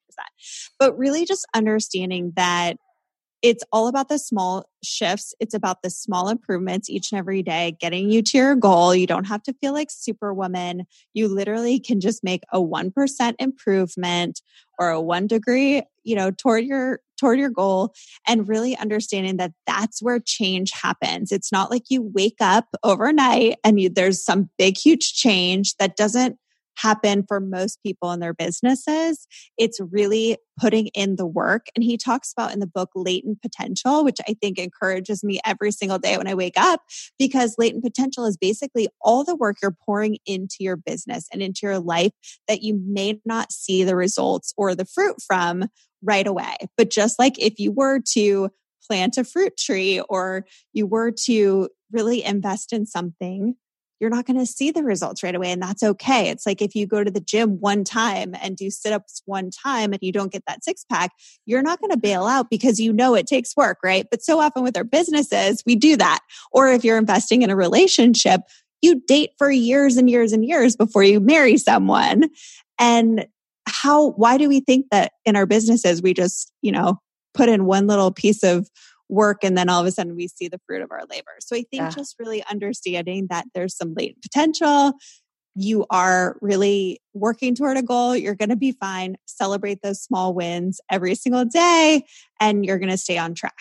[0.78, 2.78] But really just understanding that
[3.44, 5.34] it's all about the small shifts.
[5.38, 8.94] It's about the small improvements each and every day, getting you to your goal.
[8.94, 10.86] You don't have to feel like superwoman.
[11.12, 14.40] You literally can just make a 1% improvement
[14.78, 17.92] or a one degree, you know, toward your, toward your goal
[18.26, 21.30] and really understanding that that's where change happens.
[21.30, 25.96] It's not like you wake up overnight and you, there's some big, huge change that
[25.96, 26.38] doesn't
[26.76, 29.26] happen for most people in their businesses.
[29.58, 31.66] It's really putting in the work.
[31.74, 35.72] And he talks about in the book latent potential, which I think encourages me every
[35.72, 36.80] single day when I wake up
[37.18, 41.60] because latent potential is basically all the work you're pouring into your business and into
[41.62, 42.12] your life
[42.48, 45.64] that you may not see the results or the fruit from
[46.02, 46.56] right away.
[46.76, 48.50] But just like if you were to
[48.86, 53.56] plant a fruit tree or you were to really invest in something
[54.04, 55.50] you're not going to see the results right away.
[55.50, 56.28] And that's okay.
[56.28, 59.48] It's like if you go to the gym one time and do sit ups one
[59.48, 61.10] time and you don't get that six pack,
[61.46, 64.04] you're not going to bail out because you know it takes work, right?
[64.10, 66.18] But so often with our businesses, we do that.
[66.52, 68.42] Or if you're investing in a relationship,
[68.82, 72.24] you date for years and years and years before you marry someone.
[72.78, 73.26] And
[73.66, 77.00] how, why do we think that in our businesses, we just, you know,
[77.32, 78.68] put in one little piece of
[79.08, 81.32] work and then all of a sudden we see the fruit of our labor.
[81.40, 81.90] So I think yeah.
[81.90, 84.94] just really understanding that there's some latent potential.
[85.54, 88.16] You are really working toward a goal.
[88.16, 89.16] You're going to be fine.
[89.26, 92.04] Celebrate those small wins every single day
[92.40, 93.54] and you're going to stay on track.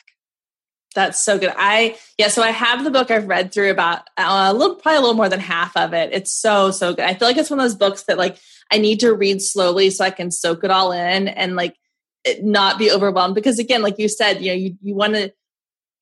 [0.96, 1.54] That's so good.
[1.56, 3.10] I yeah, so I have the book.
[3.10, 6.12] I've read through about uh, a little, probably a little more than half of it.
[6.14, 7.06] It's so so good.
[7.06, 8.38] I feel like it's one of those books that like
[8.72, 11.76] I need to read slowly so I can soak it all in and like
[12.42, 15.32] not be overwhelmed because again like you said you know you, you want to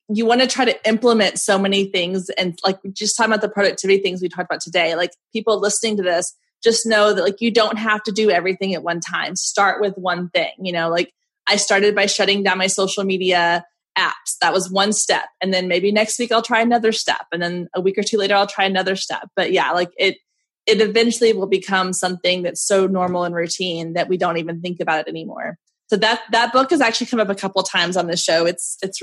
[0.08, 3.48] you want to try to implement so many things and like just talking about the
[3.48, 7.40] productivity things we talked about today like people listening to this just know that like
[7.40, 9.34] you don't have to do everything at one time.
[9.36, 11.12] Start with one thing you know like
[11.48, 13.64] i started by shutting down my social media
[13.98, 14.38] apps.
[14.40, 15.26] That was one step.
[15.42, 17.26] And then maybe next week i'll try another step.
[17.32, 19.28] And then a week or two later i'll try another step.
[19.34, 20.18] But yeah like it
[20.64, 24.78] it eventually will become something that's so normal and routine that we don't even think
[24.80, 25.58] about it anymore
[25.92, 28.46] so that that book has actually come up a couple times on the show.
[28.46, 29.02] It's it's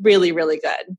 [0.00, 0.96] really really good.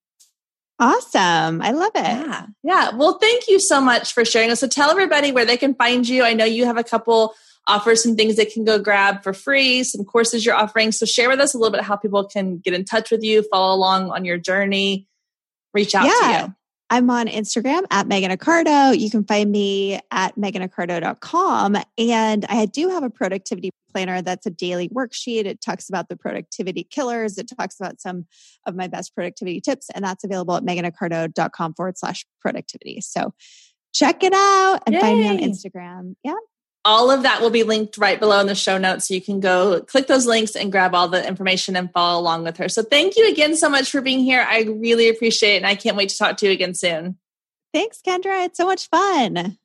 [0.79, 1.61] Awesome.
[1.61, 2.03] I love it.
[2.03, 2.45] Yeah.
[2.61, 2.89] Yeah.
[2.93, 4.59] Well, thank you so much for sharing us.
[4.59, 6.25] So tell everybody where they can find you.
[6.25, 7.35] I know you have a couple
[7.67, 10.91] offers, some things they can go grab for free, some courses you're offering.
[10.91, 13.43] So share with us a little bit how people can get in touch with you,
[13.49, 15.07] follow along on your journey,
[15.73, 16.37] reach out yeah.
[16.37, 16.55] to you.
[16.89, 18.97] I'm on Instagram at Megan Accardo.
[18.97, 21.77] You can find me at meganaccardo.com.
[21.97, 25.45] And I do have a productivity planner that's a daily worksheet.
[25.45, 27.37] It talks about the productivity killers.
[27.37, 28.25] It talks about some
[28.65, 29.87] of my best productivity tips.
[29.93, 33.01] And that's available at meganaccardo.com forward slash productivity.
[33.01, 33.33] So
[33.93, 35.01] check it out and Yay.
[35.01, 36.15] find me on Instagram.
[36.23, 36.35] Yeah
[36.85, 39.07] all of that will be linked right below in the show notes.
[39.07, 42.43] So you can go click those links and grab all the information and follow along
[42.43, 42.69] with her.
[42.69, 44.45] So thank you again so much for being here.
[44.47, 45.57] I really appreciate it.
[45.57, 47.17] And I can't wait to talk to you again soon.
[47.73, 48.45] Thanks, Kendra.
[48.45, 49.57] It's so much fun.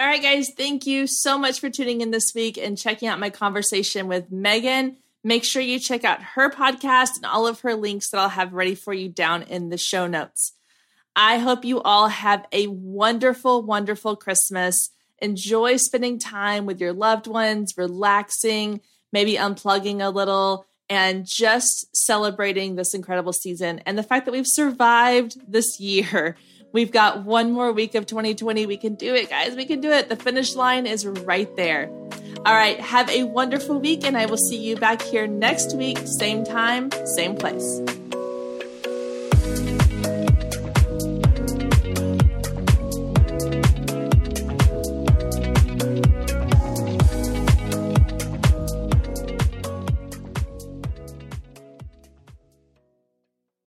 [0.00, 3.18] All right, guys, thank you so much for tuning in this week and checking out
[3.18, 4.96] my conversation with Megan.
[5.24, 8.52] Make sure you check out her podcast and all of her links that I'll have
[8.52, 10.52] ready for you down in the show notes.
[11.16, 14.90] I hope you all have a wonderful, wonderful Christmas
[15.20, 18.80] enjoy spending time with your loved ones, relaxing,
[19.12, 24.46] maybe unplugging a little, and just celebrating this incredible season and the fact that we've
[24.46, 26.36] survived this year.
[26.72, 28.66] We've got one more week of 2020.
[28.66, 29.56] We can do it, guys.
[29.56, 30.08] We can do it.
[30.08, 31.90] The finish line is right there.
[32.44, 32.78] All right.
[32.80, 36.90] Have a wonderful week, and I will see you back here next week, same time,
[37.06, 37.80] same place.